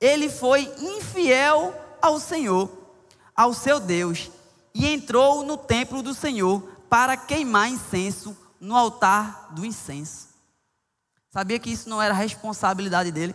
[0.00, 2.68] Ele foi infiel ao Senhor,
[3.36, 4.30] ao seu Deus,
[4.74, 10.28] e entrou no templo do Senhor para queimar incenso no altar do incenso.
[11.30, 13.34] Sabia que isso não era responsabilidade dele?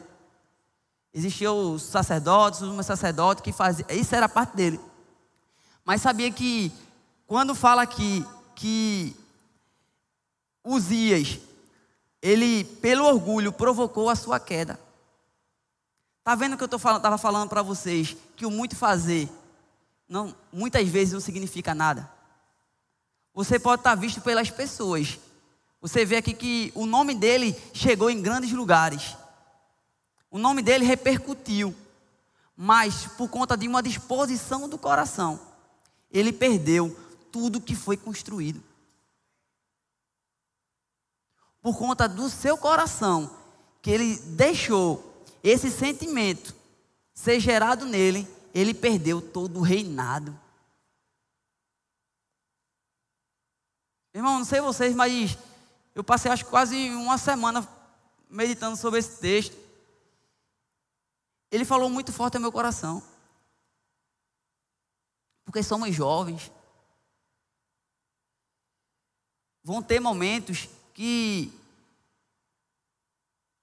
[1.13, 4.79] Existiam os sacerdotes, os sacerdotes que faziam, isso era parte dele.
[5.83, 6.71] Mas sabia que
[7.25, 8.25] quando fala aqui
[8.55, 9.15] que
[10.63, 11.39] Uzias,
[12.21, 14.79] ele pelo orgulho provocou a sua queda.
[16.23, 19.29] Tá vendo que eu estava falando, falando para vocês que o muito fazer
[20.07, 22.09] não, muitas vezes não significa nada.
[23.33, 25.19] Você pode estar visto pelas pessoas.
[25.81, 29.15] Você vê aqui que o nome dele chegou em grandes lugares.
[30.31, 31.75] O nome dele repercutiu.
[32.55, 35.39] Mas por conta de uma disposição do coração,
[36.09, 36.97] ele perdeu
[37.31, 38.63] tudo que foi construído.
[41.61, 43.29] Por conta do seu coração,
[43.81, 46.55] que ele deixou esse sentimento
[47.13, 50.37] ser gerado nele, ele perdeu todo o reinado.
[54.13, 55.37] Irmão, não sei vocês, mas
[55.93, 57.67] eu passei acho quase uma semana
[58.29, 59.55] meditando sobre esse texto.
[61.51, 63.01] Ele falou muito forte ao meu coração.
[65.45, 66.51] Porque somos jovens.
[69.63, 71.53] Vão ter momentos que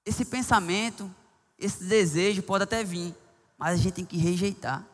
[0.05, 1.13] esse pensamento,
[1.59, 3.15] esse desejo pode até vir,
[3.65, 4.85] mas a gente tem que rejeitar.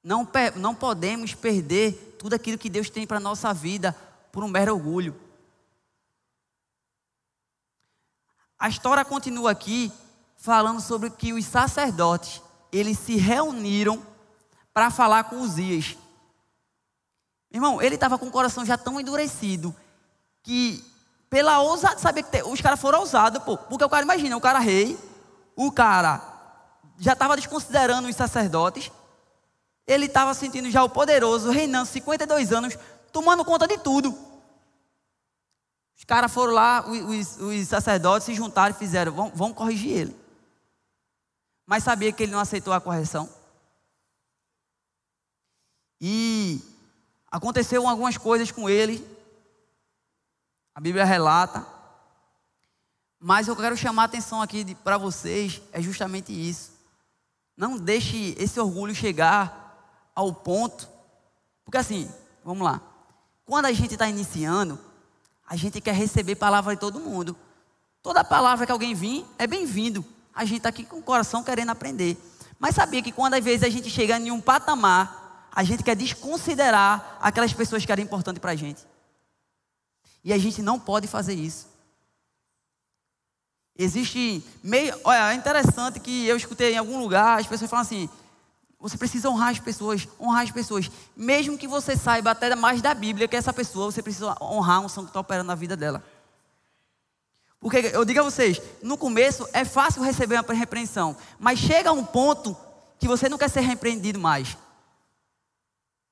[0.00, 3.92] Não, não podemos perder tudo aquilo que Deus tem para a nossa vida
[4.30, 5.20] por um mero orgulho.
[8.56, 9.90] A história continua aqui
[10.36, 14.00] falando sobre que os sacerdotes, eles se reuniram
[14.72, 15.98] para falar com Uzias.
[17.50, 19.74] Irmão, ele estava com o coração já tão endurecido
[20.44, 20.84] que
[21.28, 24.60] pela ousadia, sabia que os caras foram ousados, pô, porque o cara imagina, o cara
[24.60, 24.96] rei,
[25.56, 26.37] o cara
[26.98, 28.90] já estava desconsiderando os sacerdotes,
[29.86, 32.76] ele estava sentindo já o poderoso, reinando 52 anos,
[33.12, 34.16] tomando conta de tudo.
[35.96, 40.16] Os caras foram lá, os, os, sacerdotes se juntaram e fizeram, vamos, vamos corrigir ele.
[41.66, 43.28] Mas sabia que ele não aceitou a correção.
[46.00, 46.60] E
[47.30, 49.04] aconteceu algumas coisas com ele.
[50.74, 51.66] A Bíblia relata.
[53.18, 56.77] Mas eu quero chamar a atenção aqui para vocês, é justamente isso.
[57.58, 60.88] Não deixe esse orgulho chegar ao ponto.
[61.64, 62.08] Porque assim,
[62.44, 62.80] vamos lá.
[63.44, 64.78] Quando a gente está iniciando,
[65.44, 67.36] a gente quer receber palavra de todo mundo.
[68.00, 70.04] Toda palavra que alguém vir é bem-vindo.
[70.32, 72.16] A gente está aqui com o coração querendo aprender.
[72.60, 75.96] Mas sabia que quando às vezes a gente chega em um patamar, a gente quer
[75.96, 78.86] desconsiderar aquelas pessoas que eram importantes para a gente.
[80.22, 81.66] E a gente não pode fazer isso.
[83.78, 84.98] Existe meio.
[85.04, 88.08] Olha, é interessante que eu escutei em algum lugar as pessoas falam assim:
[88.80, 90.90] você precisa honrar as pessoas, honrar as pessoas.
[91.16, 94.88] Mesmo que você saiba até mais da Bíblia que essa pessoa, você precisa honrar um
[94.88, 96.02] som que está operando na vida dela.
[97.60, 102.04] Porque eu digo a vocês, no começo é fácil receber uma repreensão, mas chega um
[102.04, 102.56] ponto
[102.98, 104.56] que você não quer ser repreendido mais.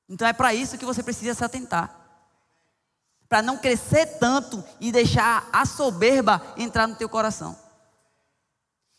[0.08, 2.05] Então é para isso que você precisa se atentar.
[3.28, 7.58] Para não crescer tanto e deixar a soberba entrar no teu coração.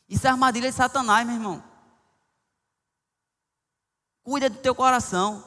[0.07, 1.63] Isso é armadilha de Satanás, meu irmão.
[4.23, 5.43] Cuida do teu coração.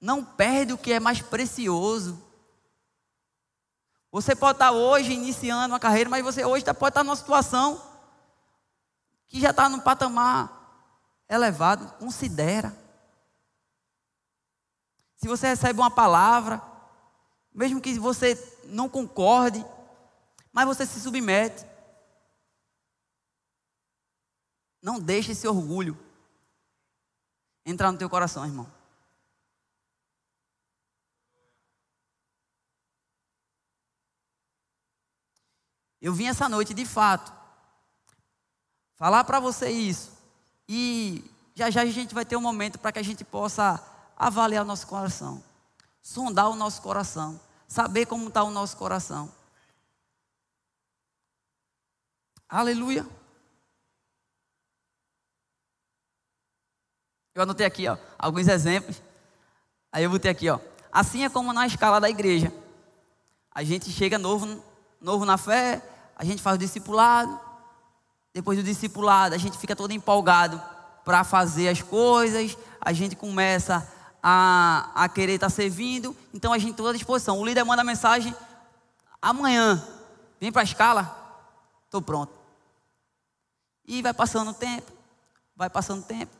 [0.00, 2.20] Não perde o que é mais precioso.
[4.10, 7.80] Você pode estar hoje iniciando uma carreira, mas você hoje pode estar numa situação
[9.26, 10.50] que já está num patamar
[11.28, 11.86] elevado.
[11.98, 12.76] Considera.
[15.16, 16.60] Se você recebe uma palavra,
[17.54, 19.64] mesmo que você não concorde,
[20.52, 21.64] Mas você se submete.
[24.82, 25.98] Não deixe esse orgulho
[27.64, 28.70] entrar no teu coração, irmão.
[36.00, 37.32] Eu vim essa noite, de fato,
[38.96, 40.12] falar para você isso.
[40.68, 41.24] E
[41.54, 43.80] já já a gente vai ter um momento para que a gente possa
[44.16, 45.42] avaliar nosso coração,
[46.02, 49.32] sondar o nosso coração, saber como está o nosso coração.
[52.48, 53.06] Aleluia.
[57.34, 59.00] Eu anotei aqui, ó, alguns exemplos.
[59.90, 60.58] Aí eu botei aqui, ó.
[60.90, 62.52] Assim é como na escala da igreja.
[63.50, 64.62] A gente chega novo,
[65.00, 65.82] novo na fé,
[66.16, 67.40] a gente faz o discipulado.
[68.34, 70.60] Depois do discipulado, a gente fica todo empolgado
[71.04, 72.56] para fazer as coisas.
[72.80, 73.90] A gente começa
[74.22, 76.16] a, a querer estar tá servindo.
[76.32, 77.38] Então a gente toda à disposição.
[77.38, 78.34] O líder manda mensagem
[79.20, 79.86] amanhã.
[80.40, 81.18] Vem para a escala.
[81.84, 82.32] Estou pronto.
[83.84, 84.92] E vai passando o tempo.
[85.56, 86.32] Vai passando o tempo.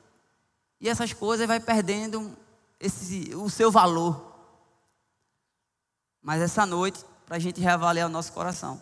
[0.80, 2.36] E essas coisas vai perdendo
[2.78, 4.32] esse, o seu valor.
[6.20, 8.80] Mas essa noite, para a gente reavaliar o nosso coração.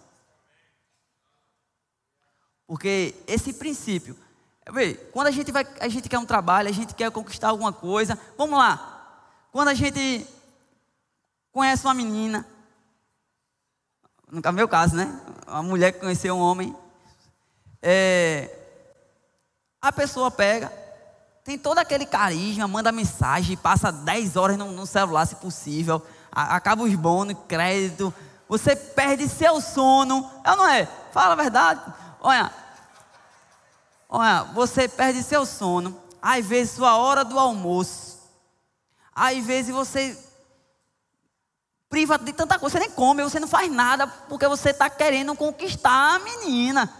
[2.66, 4.16] Porque esse princípio,
[5.12, 8.18] quando a gente, vai, a gente quer um trabalho, a gente quer conquistar alguma coisa,
[8.36, 9.16] vamos lá.
[9.50, 10.26] Quando a gente
[11.52, 12.46] conhece uma menina,
[14.30, 15.20] no meu caso, né?
[15.46, 16.74] Uma mulher que conheceu um homem,
[17.82, 18.50] é,
[19.82, 20.72] a pessoa pega,
[21.42, 26.54] tem todo aquele carisma, manda mensagem, passa 10 horas no, no celular, se possível, a,
[26.54, 28.14] acaba os bônus, crédito,
[28.48, 30.86] você perde seu sono, é ou não é?
[31.12, 31.80] Fala a verdade.
[32.20, 32.52] Olha,
[34.10, 38.18] olha, você perde seu sono, às vezes sua hora do almoço,
[39.14, 40.18] às vezes você
[41.88, 45.34] priva de tanta coisa, você nem come, você não faz nada, porque você está querendo
[45.34, 46.92] conquistar a menina.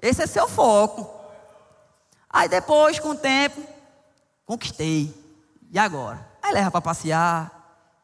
[0.00, 1.08] Esse é seu foco.
[2.28, 3.60] Aí depois, com o tempo,
[4.44, 5.14] conquistei.
[5.70, 6.26] E agora?
[6.42, 7.50] Aí leva para passear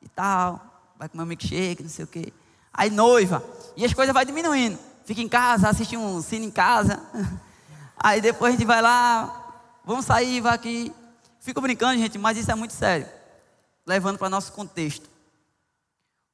[0.00, 0.60] e tal,
[0.98, 2.32] vai comer um milkshake, não sei o quê.
[2.72, 3.44] Aí noiva,
[3.76, 4.78] e as coisas vai diminuindo.
[5.04, 7.00] Fica em casa, assiste um cine em casa.
[7.96, 10.92] Aí depois a gente vai lá, vamos sair, vai aqui.
[11.40, 13.06] Fico brincando, gente, mas isso é muito sério.
[13.86, 15.08] Levando para nosso contexto.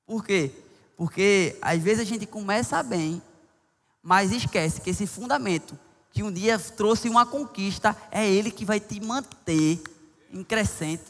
[0.07, 0.53] Por quê?
[0.97, 3.23] Porque às vezes a gente começa bem,
[4.03, 5.79] mas esquece que esse fundamento
[6.13, 9.81] que um dia trouxe uma conquista, é Ele que vai te manter
[10.33, 11.05] em crescente.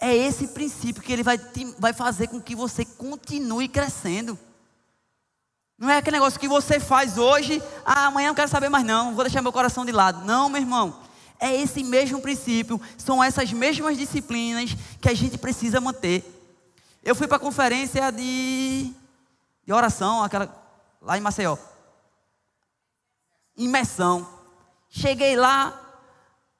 [0.00, 4.38] É esse princípio que Ele vai, te, vai fazer com que você continue crescendo.
[5.82, 9.16] Não é aquele negócio que você faz hoje, ah, amanhã não quero saber mais não,
[9.16, 10.24] vou deixar meu coração de lado.
[10.24, 10.96] Não, meu irmão.
[11.40, 16.24] É esse mesmo princípio, são essas mesmas disciplinas que a gente precisa manter.
[17.02, 18.92] Eu fui para a conferência de,
[19.66, 20.48] de oração, aquela
[21.00, 21.58] lá em Maceió
[23.56, 24.24] imersão.
[24.88, 25.76] Cheguei lá,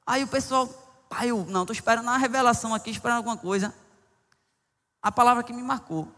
[0.04, 0.66] aí o pessoal,
[1.08, 3.72] pai, eu não, estou esperando uma revelação aqui, esperando alguma coisa.
[5.00, 6.08] A palavra que me marcou.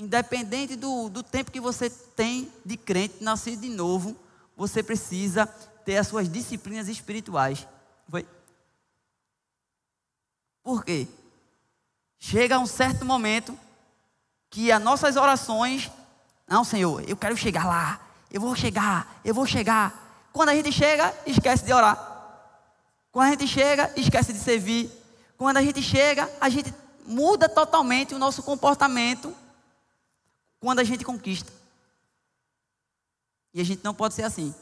[0.00, 4.16] Independente do, do tempo que você tem de crente, nascido de novo,
[4.56, 5.46] você precisa
[5.84, 7.68] ter as suas disciplinas espirituais.
[8.08, 8.26] Foi?
[10.62, 11.06] Por quê?
[12.18, 13.54] Chega um certo momento
[14.48, 15.90] que as nossas orações,
[16.48, 18.00] não, Senhor, eu quero chegar lá,
[18.32, 20.28] eu vou chegar, eu vou chegar.
[20.32, 21.98] Quando a gente chega, esquece de orar.
[23.12, 24.90] Quando a gente chega, esquece de servir.
[25.36, 26.72] Quando a gente chega, a gente
[27.04, 29.36] muda totalmente o nosso comportamento
[30.60, 31.52] quando a gente conquista.
[33.52, 34.54] E a gente não pode ser assim.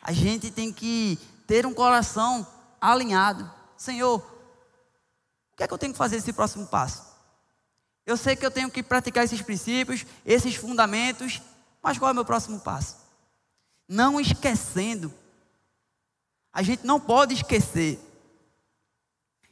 [0.00, 2.46] A gente tem que ter um coração
[2.80, 3.48] alinhado.
[3.76, 7.04] Senhor, o que é que eu tenho que fazer nesse próximo passo?
[8.04, 11.40] Eu sei que eu tenho que praticar esses princípios, esses fundamentos,
[11.80, 13.02] mas qual é o meu próximo passo?
[13.92, 15.12] não esquecendo.
[16.52, 18.00] A gente não pode esquecer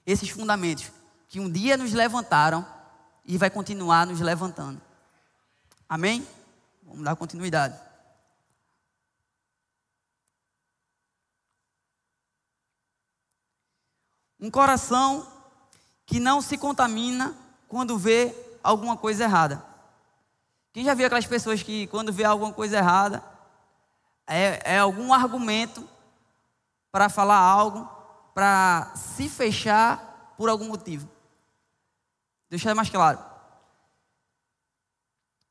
[0.06, 0.90] esses fundamentos
[1.28, 2.66] que um dia nos levantaram
[3.24, 4.80] e vai continuar nos levantando.
[5.90, 6.24] Amém?
[6.84, 7.76] Vamos dar continuidade.
[14.38, 15.26] Um coração
[16.06, 17.34] que não se contamina
[17.66, 18.32] quando vê
[18.62, 19.64] alguma coisa errada.
[20.72, 23.20] Quem já viu aquelas pessoas que quando vê alguma coisa errada,
[24.28, 25.84] é, é algum argumento
[26.92, 27.84] para falar algo,
[28.32, 31.10] para se fechar por algum motivo.
[32.48, 33.29] Deixa mais claro.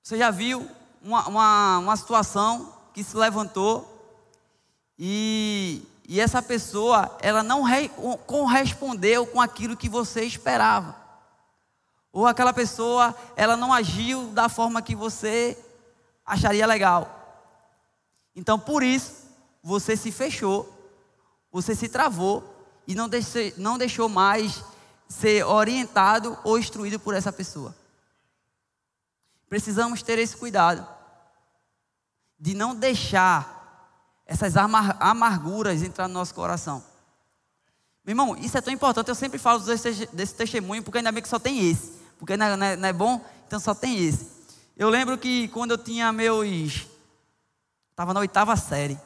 [0.09, 0.67] Você já viu
[1.03, 3.87] uma, uma, uma situação que se levantou
[4.97, 7.89] e, e essa pessoa ela não re,
[8.25, 10.95] correspondeu com aquilo que você esperava.
[12.11, 15.55] Ou aquela pessoa ela não agiu da forma que você
[16.25, 17.45] acharia legal.
[18.35, 19.13] Então, por isso,
[19.61, 20.67] você se fechou,
[21.51, 22.43] você se travou
[22.87, 24.63] e não deixou, não deixou mais
[25.07, 27.75] ser orientado ou instruído por essa pessoa.
[29.49, 30.87] Precisamos ter esse cuidado
[32.39, 33.57] de não deixar
[34.25, 36.83] essas amarguras entrar no nosso coração.
[38.05, 39.09] Meu irmão, isso é tão importante.
[39.09, 41.99] Eu sempre falo desse, testemunho, porque ainda bem que só tem esse.
[42.17, 44.27] Porque não é, não é, não é bom, então só tem esse.
[44.77, 46.87] Eu lembro que quando eu tinha meus.
[47.91, 48.99] Estava na oitava série.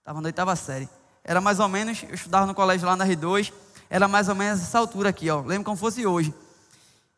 [0.00, 0.88] Estava na oitava série.
[1.24, 3.52] Era mais ou menos, eu estudava no colégio lá na R2.
[3.88, 5.40] Era mais ou menos essa altura aqui, ó.
[5.40, 6.34] Lembro como fosse hoje.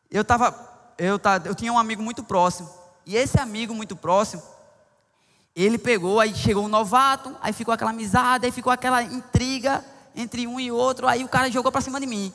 [0.09, 0.51] Eu tava,
[0.99, 2.69] eu, eu tinha um amigo muito próximo.
[3.05, 4.43] E esse amigo muito próximo,
[5.55, 9.83] ele pegou, aí chegou um novato, aí ficou aquela amizade, aí ficou aquela intriga
[10.13, 11.07] entre um e outro.
[11.07, 12.33] Aí o cara jogou para cima de mim,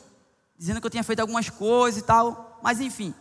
[0.57, 2.59] dizendo que eu tinha feito algumas coisas e tal.
[2.62, 3.15] Mas enfim.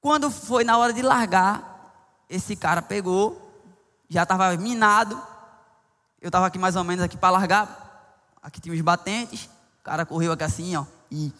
[0.00, 3.40] Quando foi na hora de largar, esse cara pegou,
[4.08, 5.20] já estava minado.
[6.20, 8.28] Eu estava aqui mais ou menos aqui para largar.
[8.42, 9.46] Aqui tinha os batentes.
[9.80, 10.84] O cara correu aqui assim, ó.
[11.10, 11.32] E,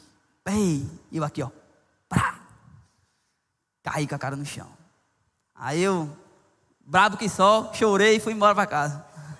[0.46, 1.50] ei, eu aqui, ó.
[3.84, 4.68] Caí com a cara no chão.
[5.54, 6.10] Aí eu,
[6.80, 9.06] brabo que só, chorei e fui embora para casa.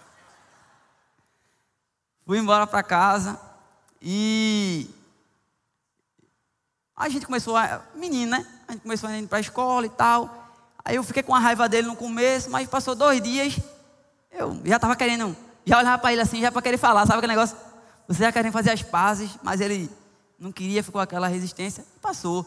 [2.25, 3.39] Fui embora para casa
[4.01, 4.89] e
[6.97, 7.83] a gente começou a.
[7.95, 8.47] Menino, né?
[8.69, 10.53] A gente começou a ir para a escola e tal.
[10.85, 13.59] Aí eu fiquei com a raiva dele no começo, mas passou dois dias.
[14.31, 15.37] Eu já estava querendo.
[15.65, 17.57] Já olhava para ele assim, já para querer falar, sabe aquele negócio?
[18.07, 19.91] Você já querendo fazer as pazes, mas ele
[20.39, 22.47] não queria, ficou aquela resistência e passou.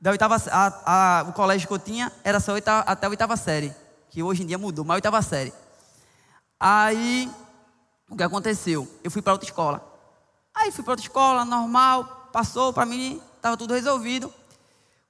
[0.00, 3.36] Da oitava, a, a, o colégio que eu tinha era só oitava, até a oitava
[3.36, 3.74] série,
[4.10, 5.52] que hoje em dia mudou, mas a oitava série.
[6.60, 7.30] Aí,
[8.08, 8.88] o que aconteceu?
[9.02, 9.84] Eu fui para outra escola.
[10.54, 14.32] Aí fui para outra escola, normal, passou para mim, estava tudo resolvido.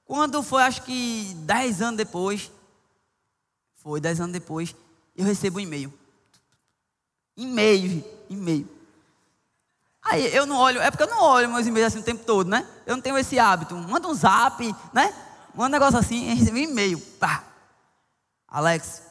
[0.05, 2.51] Quando foi, acho que dez anos depois,
[3.75, 4.75] foi dez anos depois,
[5.15, 5.93] eu recebo um e-mail.
[7.35, 8.76] E-mail, e-mail.
[10.09, 12.49] Aí eu não olho, é porque eu não olho meus e-mails assim o tempo todo,
[12.49, 12.65] né?
[12.85, 13.75] Eu não tenho esse hábito.
[13.75, 15.13] Manda um zap, né?
[15.53, 16.99] Manda um negócio assim, recebi um e-mail.
[17.19, 17.43] Pá.
[18.47, 19.01] Alex,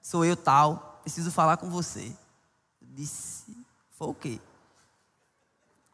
[0.00, 2.12] sou eu tal, preciso falar com você.
[2.80, 3.44] Eu disse,
[3.98, 4.40] foi o quê?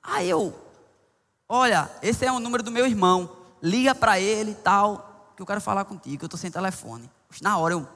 [0.02, 0.54] Aí eu,
[1.48, 3.30] olha, esse é o número do meu irmão.
[3.62, 7.10] Liga para ele tal, que eu quero falar contigo, que eu tô sem telefone.
[7.40, 7.88] Na hora eu,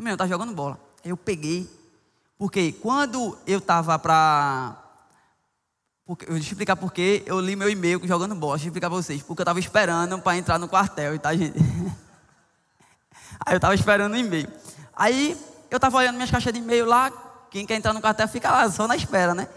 [0.00, 0.80] meu, tá jogando bola.
[1.04, 1.68] Aí eu peguei,
[2.38, 4.81] porque quando eu tava para
[6.04, 8.54] porque, eu vou explicar porque eu li meu e-mail jogando bola.
[8.54, 9.22] Deixa eu explicar pra vocês.
[9.22, 11.58] Porque eu estava esperando para entrar no quartel, tá, gente?
[13.44, 14.48] Aí eu estava esperando o e-mail.
[14.94, 15.36] Aí
[15.70, 17.10] eu estava olhando minhas caixas de e-mail lá.
[17.50, 19.48] Quem quer entrar no quartel fica lá, só na espera, né?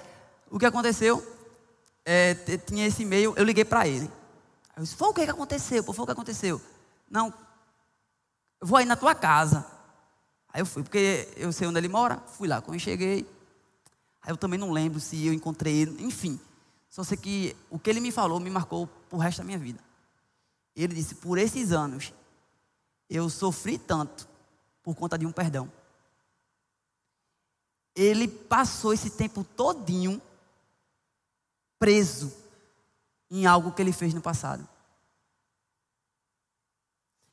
[0.50, 1.26] O que aconteceu?
[2.04, 2.34] É,
[2.66, 4.10] tinha esse e-mail, eu liguei para ele.
[4.76, 5.84] Eu disse: Foi o que, aconteceu?
[5.84, 6.62] Pô, foi o que aconteceu?
[7.10, 7.34] Não,
[8.62, 9.66] eu vou aí na tua casa.
[10.54, 12.22] Aí eu fui, porque eu sei onde ele mora.
[12.38, 12.62] Fui lá.
[12.62, 13.28] Quando eu cheguei,
[14.28, 16.40] eu também não lembro se eu encontrei ele, enfim.
[16.90, 19.84] Só sei que o que ele me falou me marcou pro resto da minha vida.
[20.76, 22.14] Ele disse: Por esses anos,
[23.10, 24.28] eu sofri tanto
[24.82, 25.72] por conta de um perdão.
[27.96, 30.22] Ele passou esse tempo todinho
[31.80, 32.34] preso
[33.30, 34.68] em algo que ele fez no passado.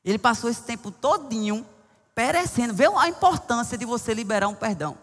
[0.04, 1.66] Ele passou esse tempo todinho
[2.14, 2.74] perecendo.
[2.74, 4.98] Vê a importância de você liberar um perdão.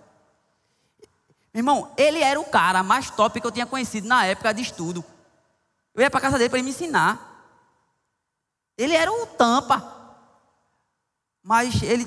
[1.60, 5.04] Irmão, ele era o cara mais top que eu tinha conhecido na época de estudo.
[5.94, 7.30] Eu ia para casa dele para ele me ensinar.
[8.78, 9.98] Ele era um tampa.
[11.44, 12.06] Mas ele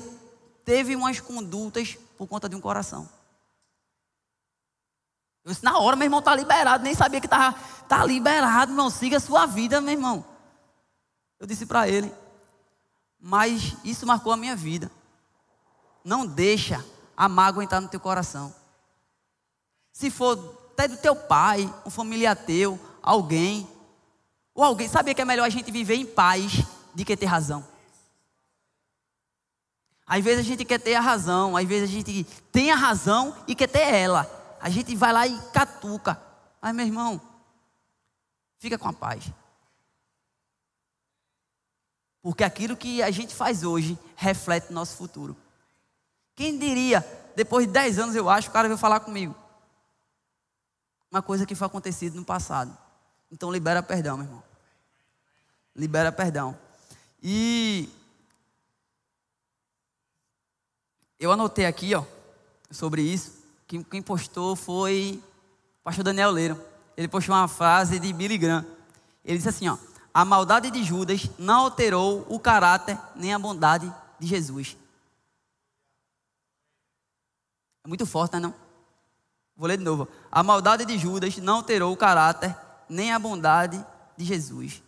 [0.65, 3.07] teve umas condutas por conta de um coração.
[5.43, 8.89] Eu disse, na hora, meu irmão está liberado, nem sabia que estava tá liberado, irmão.
[8.89, 10.25] Siga a sua vida, meu irmão.
[11.39, 12.11] Eu disse para ele,
[13.19, 14.89] mas isso marcou a minha vida.
[16.03, 16.83] Não deixa
[17.15, 18.62] a mágoa entrar no teu coração.
[19.93, 23.67] Se for até do teu pai, um familiar teu, alguém.
[24.55, 24.89] Ou alguém.
[24.89, 26.63] Sabia que é melhor a gente viver em paz
[26.93, 27.65] do que ter razão?
[30.05, 33.35] Às vezes a gente quer ter a razão, às vezes a gente tem a razão
[33.47, 34.29] e quer ter ela.
[34.59, 36.19] A gente vai lá e catuca.
[36.59, 37.21] Mas, meu irmão,
[38.57, 39.25] fica com a paz.
[42.21, 45.37] Porque aquilo que a gente faz hoje reflete nosso futuro.
[46.35, 49.42] Quem diria, depois de 10 anos, eu acho, o cara veio falar comigo
[51.13, 52.75] uma coisa que foi acontecido no passado.
[53.31, 54.43] Então libera perdão, meu irmão.
[55.75, 56.57] Libera perdão.
[57.21, 57.87] E
[61.19, 62.03] eu anotei aqui, ó,
[62.71, 63.43] sobre isso.
[63.67, 65.23] Quem, quem postou foi
[65.81, 66.59] o pastor Daniel Leiro.
[66.97, 68.65] Ele postou uma frase de Billy Graham.
[69.23, 69.77] Ele disse assim, ó:
[70.11, 74.75] "A maldade de Judas não alterou o caráter nem a bondade de Jesus."
[77.83, 78.41] É muito forte, não é?
[78.41, 78.62] Não?
[79.55, 80.07] Vou ler de novo.
[80.31, 82.55] A maldade de Judas não alterou o caráter
[82.89, 83.83] nem a bondade
[84.17, 84.81] de Jesus.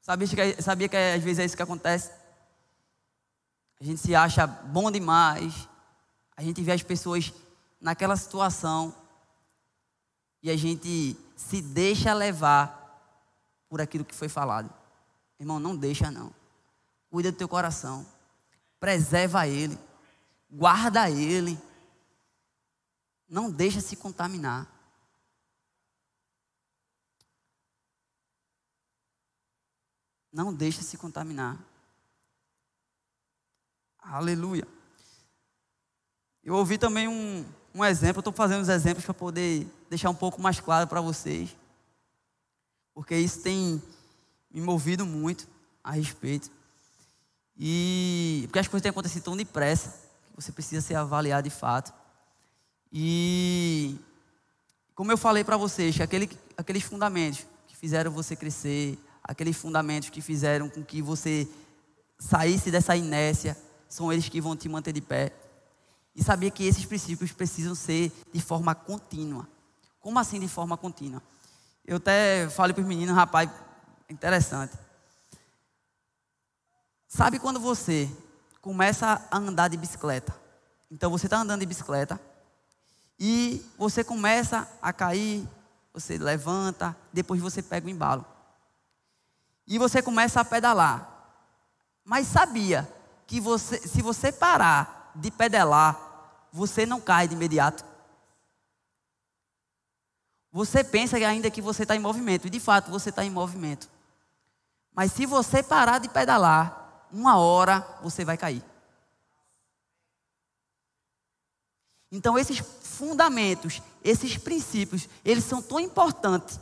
[0.00, 2.10] Sabia que, sabia que às vezes é isso que acontece?
[3.80, 5.68] A gente se acha bom demais,
[6.36, 7.32] a gente vê as pessoas
[7.80, 8.94] naquela situação
[10.42, 12.82] e a gente se deixa levar
[13.68, 14.70] por aquilo que foi falado.
[15.38, 16.32] Irmão, não deixa não.
[17.10, 18.06] Cuida do teu coração.
[18.78, 19.78] Preserva ele.
[20.50, 21.58] Guarda ele.
[23.34, 24.64] Não deixa se contaminar.
[30.32, 31.58] Não deixa se contaminar.
[33.98, 34.68] Aleluia.
[36.44, 40.40] Eu ouvi também um, um exemplo, estou fazendo os exemplos para poder deixar um pouco
[40.40, 41.56] mais claro para vocês.
[42.94, 43.82] Porque isso tem
[44.48, 45.48] me movido muito
[45.82, 46.52] a respeito.
[47.58, 49.90] E porque as coisas têm acontecido tão depressa,
[50.30, 52.03] que você precisa ser avaliado de fato.
[52.96, 53.98] E
[54.94, 60.20] como eu falei para vocês, aquele, aqueles fundamentos que fizeram você crescer, aqueles fundamentos que
[60.20, 61.48] fizeram com que você
[62.20, 65.32] saísse dessa inércia, são eles que vão te manter de pé.
[66.14, 69.48] E sabia que esses princípios precisam ser de forma contínua.
[69.98, 71.20] Como assim de forma contínua?
[71.84, 73.50] Eu até falei para os meninos, rapaz,
[74.08, 74.78] interessante.
[77.08, 78.08] Sabe quando você
[78.60, 80.32] começa a andar de bicicleta?
[80.88, 82.20] Então você está andando de bicicleta
[83.18, 85.48] e você começa a cair,
[85.92, 88.26] você levanta, depois você pega o embalo
[89.66, 91.10] e você começa a pedalar.
[92.04, 92.88] Mas sabia
[93.26, 97.84] que você, se você parar de pedalar, você não cai de imediato.
[100.52, 103.88] Você pensa ainda que você está em movimento, e de fato você está em movimento.
[104.94, 108.62] Mas se você parar de pedalar, uma hora você vai cair.
[112.12, 112.60] Então esses
[112.94, 116.60] fundamentos, esses princípios, eles são tão importantes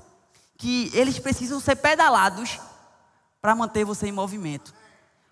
[0.57, 2.61] que eles precisam ser pedalados
[3.41, 4.73] para manter você em movimento.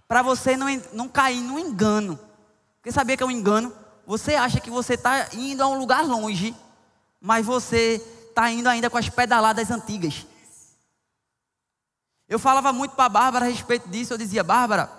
[0.08, 2.18] Para você não, não cair no engano.
[2.76, 3.72] Porque sabia que é um engano?
[4.06, 6.54] Você acha que você está indo a um lugar longe,
[7.20, 10.26] mas você está indo ainda com as pedaladas antigas.
[12.28, 14.12] Eu falava muito para a Bárbara a respeito disso.
[14.12, 14.90] Eu dizia, Bárbara,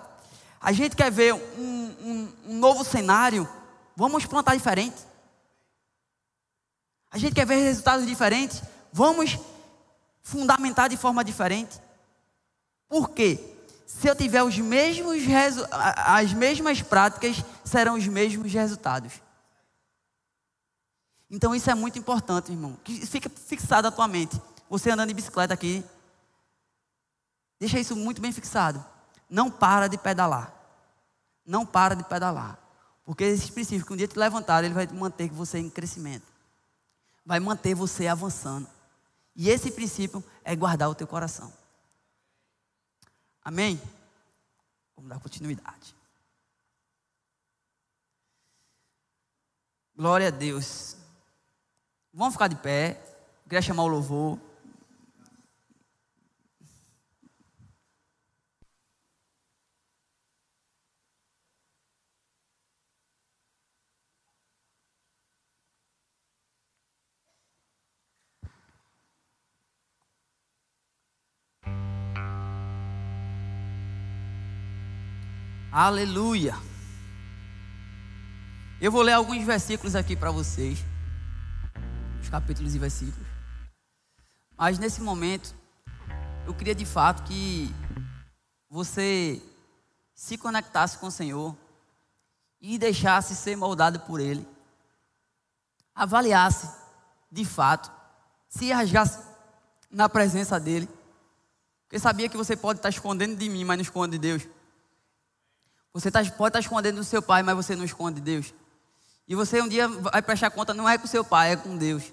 [0.60, 3.48] a gente quer ver um, um, um novo cenário,
[3.96, 5.11] vamos plantar diferente.
[7.12, 9.38] A gente quer ver resultados diferentes, vamos
[10.22, 11.78] fundamentar de forma diferente.
[12.88, 13.38] Por quê?
[13.86, 15.22] Se eu tiver os mesmos
[15.70, 19.12] as mesmas práticas, serão os mesmos resultados.
[21.30, 22.78] Então isso é muito importante, irmão.
[22.82, 24.40] Que fica fixado na tua mente.
[24.70, 25.84] Você andando de bicicleta aqui,
[27.60, 28.82] deixa isso muito bem fixado.
[29.28, 30.50] Não para de pedalar.
[31.44, 32.58] Não para de pedalar.
[33.04, 36.31] Porque esses princípios, que um dia te levantar, ele vai manter você em crescimento.
[37.24, 38.68] Vai manter você avançando.
[39.34, 41.52] E esse princípio é guardar o teu coração.
[43.44, 43.80] Amém?
[44.96, 45.94] Vamos dar continuidade.
[49.96, 50.96] Glória a Deus.
[52.12, 53.00] Vamos ficar de pé.
[53.44, 54.38] Eu queria chamar o louvor.
[75.74, 76.54] Aleluia.
[78.78, 80.84] Eu vou ler alguns versículos aqui para vocês.
[82.20, 83.26] Os capítulos e versículos.
[84.54, 85.54] Mas nesse momento,
[86.46, 87.74] eu queria de fato que
[88.68, 89.42] você
[90.14, 91.56] se conectasse com o Senhor
[92.60, 94.46] e deixasse ser moldado por Ele.
[95.94, 96.68] Avaliasse,
[97.30, 97.90] de fato,
[98.46, 99.20] se rasgasse
[99.90, 100.86] na presença dEle.
[101.84, 104.61] Porque sabia que você pode estar escondendo de mim, mas não esconde de Deus.
[105.92, 108.54] Você tá, pode estar tá escondendo do seu pai, mas você não esconde Deus.
[109.28, 112.12] E você um dia vai prestar conta, não é com seu pai, é com Deus.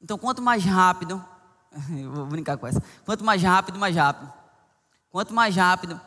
[0.00, 1.24] Então, quanto mais rápido,
[2.12, 2.82] vou brincar com essa.
[3.04, 4.32] Quanto mais rápido, mais rápido.
[5.10, 6.00] Quanto mais rápido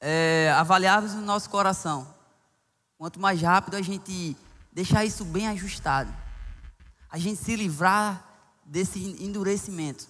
[0.00, 2.14] é, avaliarmos o nosso coração,
[2.96, 4.36] quanto mais rápido a gente
[4.72, 6.14] deixar isso bem ajustado,
[7.10, 8.24] a gente se livrar
[8.64, 10.06] desse endurecimento,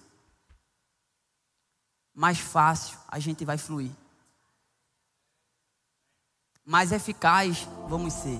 [2.13, 3.91] mais fácil a gente vai fluir
[6.69, 8.39] mais eficaz vamos ser.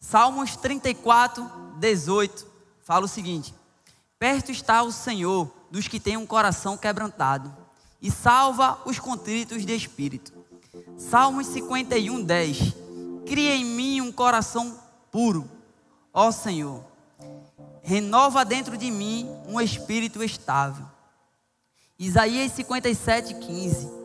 [0.00, 1.48] Salmos 34,
[1.78, 2.44] 18
[2.82, 3.54] fala o seguinte:
[4.18, 7.56] Perto está o Senhor dos que têm um coração quebrantado,
[8.00, 10.32] e salva os contritos de espírito.
[10.98, 12.58] Salmos 51, 10.
[13.24, 14.76] Cria em mim um coração
[15.12, 15.48] puro,
[16.12, 16.84] ó Senhor.
[17.84, 20.86] Renova dentro de mim um espírito estável.
[21.96, 24.01] Isaías 57, 15.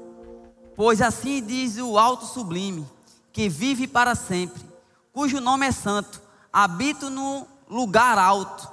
[0.77, 2.87] Pois assim diz o Alto Sublime,
[3.33, 4.63] que vive para sempre,
[5.11, 6.21] cujo nome é santo,
[6.53, 8.71] habito no lugar alto,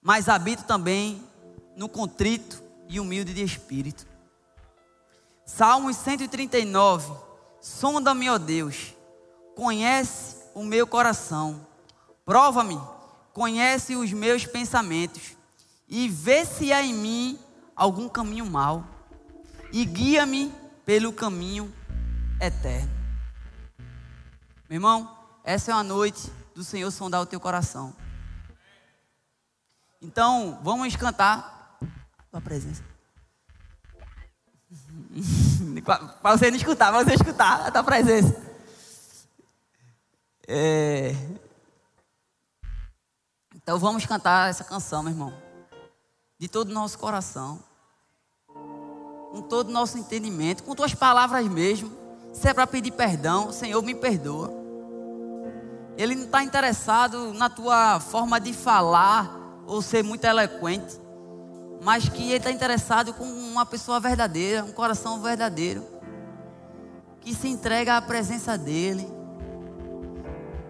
[0.00, 1.22] mas habito também
[1.76, 4.06] no contrito e humilde de espírito.
[5.44, 7.12] Salmos 139.
[7.60, 8.94] Sonda-me, ó Deus,
[9.54, 11.66] conhece o meu coração,
[12.24, 12.80] prova-me,
[13.34, 15.36] conhece os meus pensamentos,
[15.86, 17.38] e vê se há em mim
[17.76, 18.82] algum caminho mau,
[19.70, 20.50] e guia-me
[20.86, 21.70] pelo caminho
[22.40, 22.90] eterno.
[24.68, 27.94] Meu irmão, essa é a noite do Senhor sondar o teu coração.
[30.00, 31.76] Então, vamos cantar
[32.16, 32.84] a tua presença.
[36.22, 38.40] para você não escutar, para você escutar a tua presença.
[40.46, 41.10] É...
[43.54, 45.34] Então vamos cantar essa canção, meu irmão.
[46.38, 47.60] De todo o nosso coração.
[49.36, 50.62] Com todo o nosso entendimento.
[50.64, 51.90] Com tuas palavras mesmo.
[52.32, 54.50] Se é para pedir perdão, Senhor, me perdoa.
[55.96, 61.06] Ele não está interessado na tua forma de falar ou ser muito eloquente
[61.86, 65.84] mas que ele está interessado com uma pessoa verdadeira, um coração verdadeiro,
[67.20, 69.06] que se entrega à presença dele,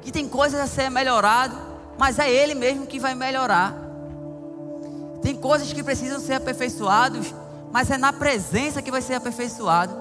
[0.03, 1.57] que tem coisas a ser melhorado,
[1.99, 3.75] mas é ele mesmo que vai melhorar.
[5.23, 7.35] Tem coisas que precisam ser aperfeiçoados,
[7.73, 9.95] mas é na presença que vai ser aperfeiçoado.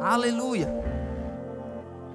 [0.00, 0.95] Aleluia.